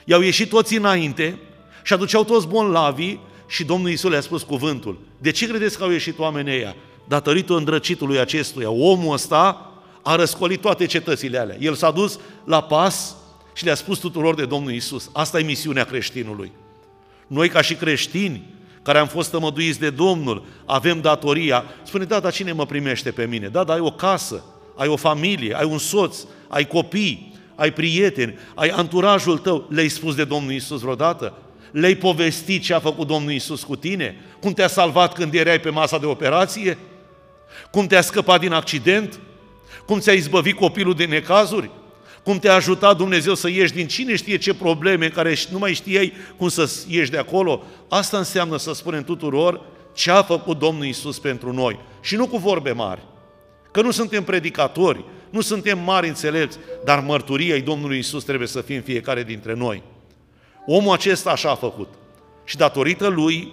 i-au 0.05 0.21
ieșit 0.21 0.49
toți 0.49 0.75
înainte 0.75 1.39
și 1.83 1.93
aduceau 1.93 2.23
toți 2.23 2.47
lavii 2.71 3.19
și 3.47 3.63
Domnul 3.63 3.89
Isus 3.89 4.09
le-a 4.09 4.21
spus 4.21 4.43
cuvântul. 4.43 4.99
De 5.17 5.31
ce 5.31 5.47
credeți 5.47 5.77
că 5.77 5.83
au 5.83 5.91
ieșit 5.91 6.19
oamenii 6.19 6.53
ăia? 6.53 6.75
Datorită 7.07 7.55
îndrăcitului 7.55 8.19
acestuia. 8.19 8.69
Omul 8.69 9.13
ăsta 9.13 9.66
a 10.07 10.15
răscolit 10.15 10.61
toate 10.61 10.85
cetățile 10.85 11.37
alea. 11.37 11.55
El 11.59 11.73
s-a 11.73 11.91
dus 11.91 12.19
la 12.43 12.63
pas 12.63 13.15
și 13.53 13.63
le-a 13.63 13.75
spus 13.75 13.99
tuturor 13.99 14.35
de 14.35 14.45
Domnul 14.45 14.71
Isus. 14.71 15.09
Asta 15.13 15.39
e 15.39 15.43
misiunea 15.43 15.83
creștinului. 15.83 16.51
Noi 17.27 17.49
ca 17.49 17.61
și 17.61 17.73
creștini, 17.75 18.43
care 18.81 18.97
am 18.97 19.07
fost 19.07 19.29
tămăduiți 19.29 19.79
de 19.79 19.89
Domnul, 19.89 20.45
avem 20.65 21.01
datoria. 21.01 21.63
Spune, 21.83 22.03
da, 22.03 22.19
dar 22.19 22.31
cine 22.31 22.51
mă 22.51 22.65
primește 22.65 23.11
pe 23.11 23.25
mine? 23.25 23.47
Da, 23.47 23.63
dar 23.63 23.75
ai 23.75 23.81
o 23.81 23.91
casă, 23.91 24.43
ai 24.75 24.87
o 24.87 24.95
familie, 24.95 25.57
ai 25.57 25.65
un 25.65 25.77
soț, 25.77 26.17
ai 26.47 26.67
copii, 26.67 27.33
ai 27.55 27.73
prieteni, 27.73 28.37
ai 28.55 28.69
anturajul 28.69 29.37
tău. 29.37 29.67
Le-ai 29.69 29.89
spus 29.89 30.15
de 30.15 30.23
Domnul 30.23 30.51
Isus 30.51 30.81
vreodată? 30.81 31.33
Le-ai 31.71 31.95
povestit 31.95 32.63
ce 32.63 32.73
a 32.73 32.79
făcut 32.79 33.07
Domnul 33.07 33.31
Isus 33.31 33.63
cu 33.63 33.75
tine? 33.75 34.15
Cum 34.39 34.53
te-a 34.53 34.67
salvat 34.67 35.13
când 35.13 35.33
erai 35.33 35.59
pe 35.59 35.69
masa 35.69 35.97
de 35.97 36.05
operație? 36.05 36.77
Cum 37.71 37.87
te-a 37.87 38.01
scăpat 38.01 38.39
din 38.39 38.51
accident? 38.51 39.19
Cum 39.87 39.99
ți-a 39.99 40.13
izbăvit 40.13 40.55
copilul 40.55 40.93
de 40.93 41.05
necazuri? 41.05 41.69
Cum 42.23 42.39
te-a 42.39 42.53
ajutat 42.53 42.97
Dumnezeu 42.97 43.33
să 43.33 43.49
ieși 43.49 43.73
din 43.73 43.87
cine 43.87 44.15
știe 44.15 44.37
ce 44.37 44.53
probleme 44.53 45.05
în 45.05 45.11
care 45.11 45.35
nu 45.51 45.57
mai 45.57 45.73
știai 45.73 46.13
cum 46.37 46.47
să 46.47 46.71
ieși 46.87 47.11
de 47.11 47.17
acolo? 47.17 47.63
Asta 47.89 48.17
înseamnă 48.17 48.57
să 48.57 48.73
spunem 48.73 49.03
tuturor 49.03 49.61
ce 49.93 50.11
a 50.11 50.23
făcut 50.23 50.59
Domnul 50.59 50.85
Isus 50.85 51.19
pentru 51.19 51.53
noi. 51.53 51.79
Și 52.01 52.15
nu 52.15 52.27
cu 52.27 52.37
vorbe 52.37 52.71
mari. 52.71 53.01
Că 53.71 53.81
nu 53.81 53.91
suntem 53.91 54.23
predicatori, 54.23 55.05
nu 55.29 55.41
suntem 55.41 55.79
mari 55.79 56.07
înțelepți, 56.07 56.57
dar 56.85 56.99
mărturia 56.99 57.55
ei 57.55 57.61
Domnului 57.61 57.97
Isus 57.97 58.23
trebuie 58.23 58.47
să 58.47 58.61
fie 58.61 58.75
în 58.75 58.81
fiecare 58.81 59.23
dintre 59.23 59.53
noi. 59.53 59.83
Omul 60.65 60.93
acesta 60.93 61.29
așa 61.29 61.49
a 61.49 61.55
făcut. 61.55 61.89
Și 62.43 62.57
datorită 62.57 63.07
lui, 63.07 63.51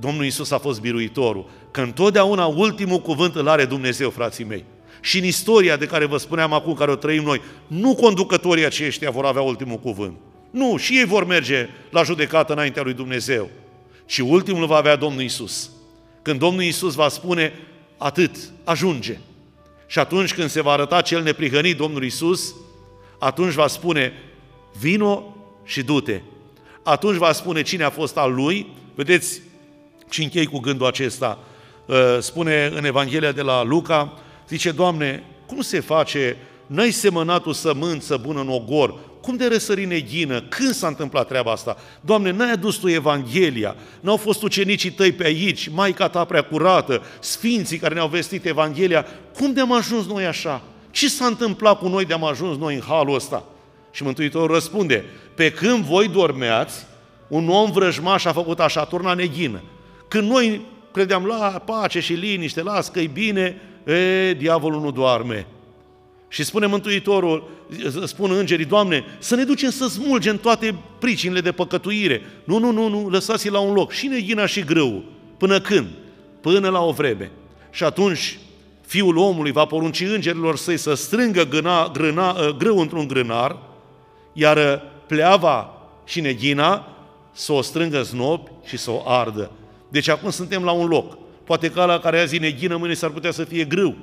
Domnul 0.00 0.24
Isus 0.24 0.50
a 0.50 0.58
fost 0.58 0.80
biruitorul. 0.80 1.50
Că 1.70 1.80
întotdeauna 1.80 2.46
ultimul 2.46 2.98
cuvânt 2.98 3.34
îl 3.34 3.48
are 3.48 3.64
Dumnezeu, 3.64 4.10
frații 4.10 4.44
mei. 4.44 4.64
Și 5.04 5.18
în 5.18 5.24
istoria 5.24 5.76
de 5.76 5.86
care 5.86 6.04
vă 6.04 6.16
spuneam 6.16 6.52
acum, 6.52 6.74
care 6.74 6.90
o 6.90 6.94
trăim 6.96 7.22
noi, 7.22 7.40
nu 7.66 7.94
conducătorii 7.94 8.64
aceștia 8.64 9.10
vor 9.10 9.24
avea 9.24 9.42
ultimul 9.42 9.76
cuvânt. 9.76 10.16
Nu, 10.50 10.76
și 10.76 10.98
ei 10.98 11.04
vor 11.04 11.24
merge 11.24 11.68
la 11.90 12.02
judecată 12.02 12.52
înaintea 12.52 12.82
lui 12.82 12.92
Dumnezeu. 12.92 13.50
Și 14.06 14.20
ultimul 14.20 14.66
va 14.66 14.76
avea 14.76 14.96
Domnul 14.96 15.22
Isus. 15.22 15.70
Când 16.22 16.38
Domnul 16.38 16.62
Isus 16.62 16.94
va 16.94 17.08
spune, 17.08 17.52
atât, 17.98 18.36
ajunge. 18.64 19.18
Și 19.86 19.98
atunci 19.98 20.34
când 20.34 20.50
se 20.50 20.62
va 20.62 20.72
arăta 20.72 21.00
cel 21.00 21.22
neprihănit 21.22 21.76
Domnul 21.76 22.04
Isus, 22.04 22.54
atunci 23.18 23.52
va 23.52 23.66
spune, 23.66 24.12
vino 24.78 25.36
și 25.64 25.82
du-te. 25.82 26.20
Atunci 26.82 27.16
va 27.16 27.32
spune 27.32 27.62
cine 27.62 27.84
a 27.84 27.90
fost 27.90 28.16
al 28.16 28.34
lui. 28.34 28.66
Vedeți, 28.94 29.40
și 30.10 30.22
închei 30.22 30.46
cu 30.46 30.58
gândul 30.58 30.86
acesta. 30.86 31.38
Uh, 31.86 31.96
spune 32.20 32.72
în 32.74 32.84
Evanghelia 32.84 33.32
de 33.32 33.42
la 33.42 33.62
Luca, 33.62 34.18
Zice, 34.48 34.70
Doamne, 34.70 35.24
cum 35.46 35.60
se 35.60 35.80
face, 35.80 36.36
n-ai 36.66 36.90
semănat 36.90 37.46
o 37.46 37.52
sămânță 37.52 38.16
bună 38.16 38.40
în 38.40 38.48
ogor, 38.48 38.98
cum 39.20 39.36
de 39.36 39.46
răsări 39.46 39.84
neghină? 39.84 40.40
Când 40.40 40.70
s-a 40.70 40.86
întâmplat 40.86 41.26
treaba 41.26 41.50
asta? 41.50 41.76
Doamne, 42.00 42.30
n-ai 42.30 42.50
adus 42.50 42.76
Tu 42.76 42.88
Evanghelia, 42.88 43.76
n-au 44.00 44.16
fost 44.16 44.42
ucenicii 44.42 44.90
Tăi 44.90 45.12
pe 45.12 45.24
aici, 45.24 45.68
Maica 45.68 46.08
Ta 46.08 46.24
prea 46.24 46.42
curată, 46.42 47.02
Sfinții 47.20 47.78
care 47.78 47.94
ne-au 47.94 48.08
vestit 48.08 48.46
Evanghelia, 48.46 49.06
cum 49.34 49.52
de 49.52 49.60
am 49.60 49.72
ajuns 49.72 50.06
noi 50.06 50.26
așa? 50.26 50.62
Ce 50.90 51.08
s-a 51.08 51.26
întâmplat 51.26 51.78
cu 51.78 51.88
noi 51.88 52.04
de 52.04 52.12
am 52.12 52.24
ajuns 52.24 52.58
noi 52.58 52.74
în 52.74 52.80
halul 52.80 53.14
ăsta? 53.14 53.44
Și 53.90 54.02
Mântuitorul 54.02 54.54
răspunde, 54.54 55.04
pe 55.34 55.50
când 55.50 55.84
voi 55.84 56.08
dormeați, 56.08 56.86
un 57.28 57.48
om 57.48 57.70
vrăjmaș 57.70 58.24
a 58.24 58.32
făcut 58.32 58.60
așa, 58.60 58.84
turna 58.84 59.14
neghină. 59.14 59.62
Când 60.08 60.30
noi 60.30 60.60
credeam 60.92 61.24
la 61.24 61.62
pace 61.64 62.00
și 62.00 62.12
liniște, 62.12 62.62
las 62.62 62.88
că 62.88 63.00
e 63.00 63.06
bine, 63.06 63.60
e, 63.84 64.32
diavolul 64.32 64.80
nu 64.80 64.90
doarme. 64.90 65.46
Și 66.28 66.44
spune 66.44 66.66
Mântuitorul, 66.66 67.50
spun 68.04 68.30
îngerii, 68.30 68.64
Doamne, 68.64 69.04
să 69.18 69.34
ne 69.34 69.44
ducem 69.44 69.70
să 69.70 69.86
smulgem 69.86 70.38
toate 70.38 70.74
pricinile 70.98 71.40
de 71.40 71.52
păcătuire. 71.52 72.22
Nu, 72.44 72.58
nu, 72.58 72.70
nu, 72.70 72.88
nu, 72.88 73.08
lăsați-i 73.08 73.50
la 73.50 73.58
un 73.58 73.72
loc. 73.72 73.92
Și 73.92 74.06
neghina 74.06 74.46
și 74.46 74.60
grâu. 74.60 75.04
Până 75.38 75.60
când? 75.60 75.86
Până 76.40 76.68
la 76.68 76.80
o 76.80 76.92
vreme. 76.92 77.30
Și 77.70 77.84
atunci 77.84 78.38
Fiul 78.86 79.16
omului 79.16 79.52
va 79.52 79.64
porunci 79.64 80.00
îngerilor 80.00 80.56
săi 80.56 80.76
să 80.76 80.94
strângă 80.94 81.44
gâna, 81.44 81.88
grâna, 81.92 82.36
ă, 82.46 82.54
grâu 82.58 82.78
într-un 82.78 83.06
grânar, 83.06 83.58
iar 84.32 84.82
pleava 85.06 85.74
și 86.04 86.20
neghina 86.20 86.88
să 87.32 87.52
o 87.52 87.62
strângă 87.62 88.02
znobi 88.02 88.50
și 88.64 88.76
să 88.76 88.90
o 88.90 89.02
ardă. 89.04 89.50
Deci 89.88 90.08
acum 90.08 90.30
suntem 90.30 90.64
la 90.64 90.70
un 90.70 90.86
loc. 90.86 91.18
Poate 91.44 91.70
că 91.70 91.84
la 91.84 91.98
care 91.98 92.20
azi 92.20 92.36
e 92.36 92.38
neghină, 92.38 92.76
mâine 92.76 92.94
s-ar 92.94 93.10
putea 93.10 93.30
să 93.30 93.44
fie 93.44 93.64
grâu, 93.64 93.96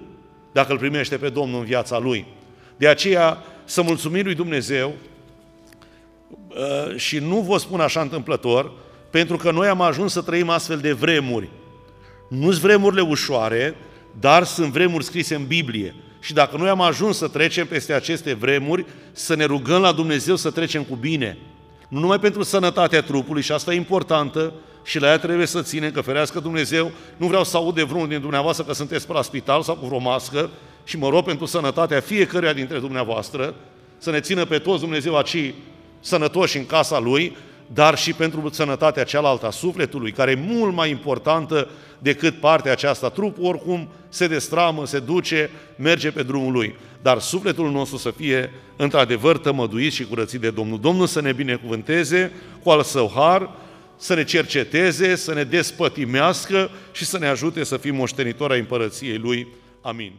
dacă 0.52 0.72
îl 0.72 0.78
primește 0.78 1.18
pe 1.18 1.30
Domnul 1.30 1.60
în 1.60 1.66
viața 1.66 2.00
lui. 2.00 2.26
De 2.78 2.88
aceea, 2.88 3.44
să 3.64 3.82
mulțumim 3.82 4.24
lui 4.24 4.36
Dumnezeu 4.36 4.94
uh, 6.48 6.96
și 6.96 7.18
nu 7.18 7.40
vă 7.40 7.58
spun 7.58 7.80
așa 7.80 8.02
întâmplător, 8.02 8.72
pentru 9.10 9.38
că 9.38 9.52
noi 9.52 9.68
am 9.68 9.82
ajuns 9.82 10.12
să 10.12 10.22
trăim 10.22 10.50
astfel 10.50 10.78
de 10.78 10.92
vremuri. 10.92 11.50
Nu 12.30 12.52
sunt 12.52 12.62
vremurile 12.62 13.02
ușoare, 13.02 13.76
dar 14.20 14.44
sunt 14.44 14.72
vremuri 14.72 15.04
scrise 15.04 15.36
în 15.36 15.46
Biblie. 15.46 15.96
Și 16.20 16.34
dacă 16.34 16.58
noi 16.58 16.70
am 16.70 16.82
ajuns 16.82 17.18
să 17.18 17.28
trecem 17.28 17.68
peste 17.68 17.94
aceste 17.94 18.34
vremuri, 18.34 18.86
să 19.12 19.36
ne 19.36 19.46
rugăm 19.46 19.82
la 19.82 19.92
Dumnezeu 19.92 20.36
să 20.36 20.52
trecem 20.52 20.84
cu 20.84 20.96
bine. 20.96 21.38
Nu 21.88 22.00
numai 22.00 22.20
pentru 22.20 22.44
sănătatea 22.44 23.02
trupului, 23.02 23.42
și 23.42 23.52
asta 23.52 23.74
e 23.74 23.76
importantă, 23.76 24.54
și 24.84 25.00
la 25.00 25.08
ea 25.08 25.18
trebuie 25.18 25.46
să 25.46 25.62
ținem, 25.62 25.92
că 25.92 26.02
ferească 26.02 26.40
Dumnezeu, 26.40 26.92
nu 27.18 27.28
vreau 27.28 27.44
să 27.44 27.58
aud 27.58 27.76
de 27.76 27.84
vreunul 27.84 28.08
din 28.08 28.20
dumneavoastră 28.20 28.64
că 28.64 28.74
sunteți 28.74 29.08
pe 29.08 29.14
la 29.14 29.22
spital 29.22 29.62
sau 29.62 29.76
cu 29.76 29.86
vreo 29.86 30.00
mască 30.00 30.50
și 30.84 30.98
mă 30.98 31.10
rog 31.10 31.24
pentru 31.24 31.46
sănătatea 31.46 32.00
fiecăruia 32.00 32.54
dintre 32.54 32.80
dumneavoastră, 32.80 33.54
să 33.98 34.12
ne 34.12 34.20
țină 34.20 34.46
pe 34.46 34.58
toți 34.58 34.82
Dumnezeu 34.82 35.16
aici 35.16 35.54
sănătoși 36.00 36.58
în 36.58 36.66
casa 36.66 37.00
Lui, 37.00 37.38
dar 37.74 37.98
și 37.98 38.14
pentru 38.14 38.50
sănătatea 38.52 39.04
cealaltă 39.04 39.46
a 39.46 39.50
sufletului, 39.50 40.12
care 40.12 40.32
e 40.32 40.46
mult 40.48 40.74
mai 40.74 40.90
importantă 40.90 41.70
decât 42.00 42.40
partea 42.40 42.72
aceasta. 42.72 43.10
Trupul 43.10 43.46
oricum 43.46 43.88
se 44.10 44.28
destramă, 44.28 44.86
se 44.86 45.00
duce, 45.00 45.50
merge 45.76 46.12
pe 46.12 46.24
drumul 46.24 46.52
lui. 46.52 46.76
Dar 47.02 47.20
sufletul 47.20 47.72
nostru 47.72 47.98
să 47.98 48.12
fie 48.12 48.52
într-adevăr 48.76 49.38
tămăduit 49.38 49.94
și 49.94 50.06
curățit 50.06 50.42
de 50.42 50.50
Domnul. 50.50 50.80
Domnul 50.80 51.08
să 51.08 51.22
ne 51.22 51.34
binecuvânteze 51.34 52.32
cu 52.64 52.70
al 52.70 52.84
său 52.84 53.12
har, 53.16 53.50
să 54.02 54.14
ne 54.14 54.24
cerceteze, 54.24 55.16
să 55.16 55.34
ne 55.34 55.44
despătimească 55.44 56.70
și 56.92 57.06
să 57.06 57.18
ne 57.18 57.28
ajute 57.28 57.64
să 57.64 57.78
fim 57.78 57.96
moștenitori 57.96 58.54
ai 58.54 58.60
împărăției 58.60 59.18
Lui. 59.18 59.48
Amin. 59.82 60.14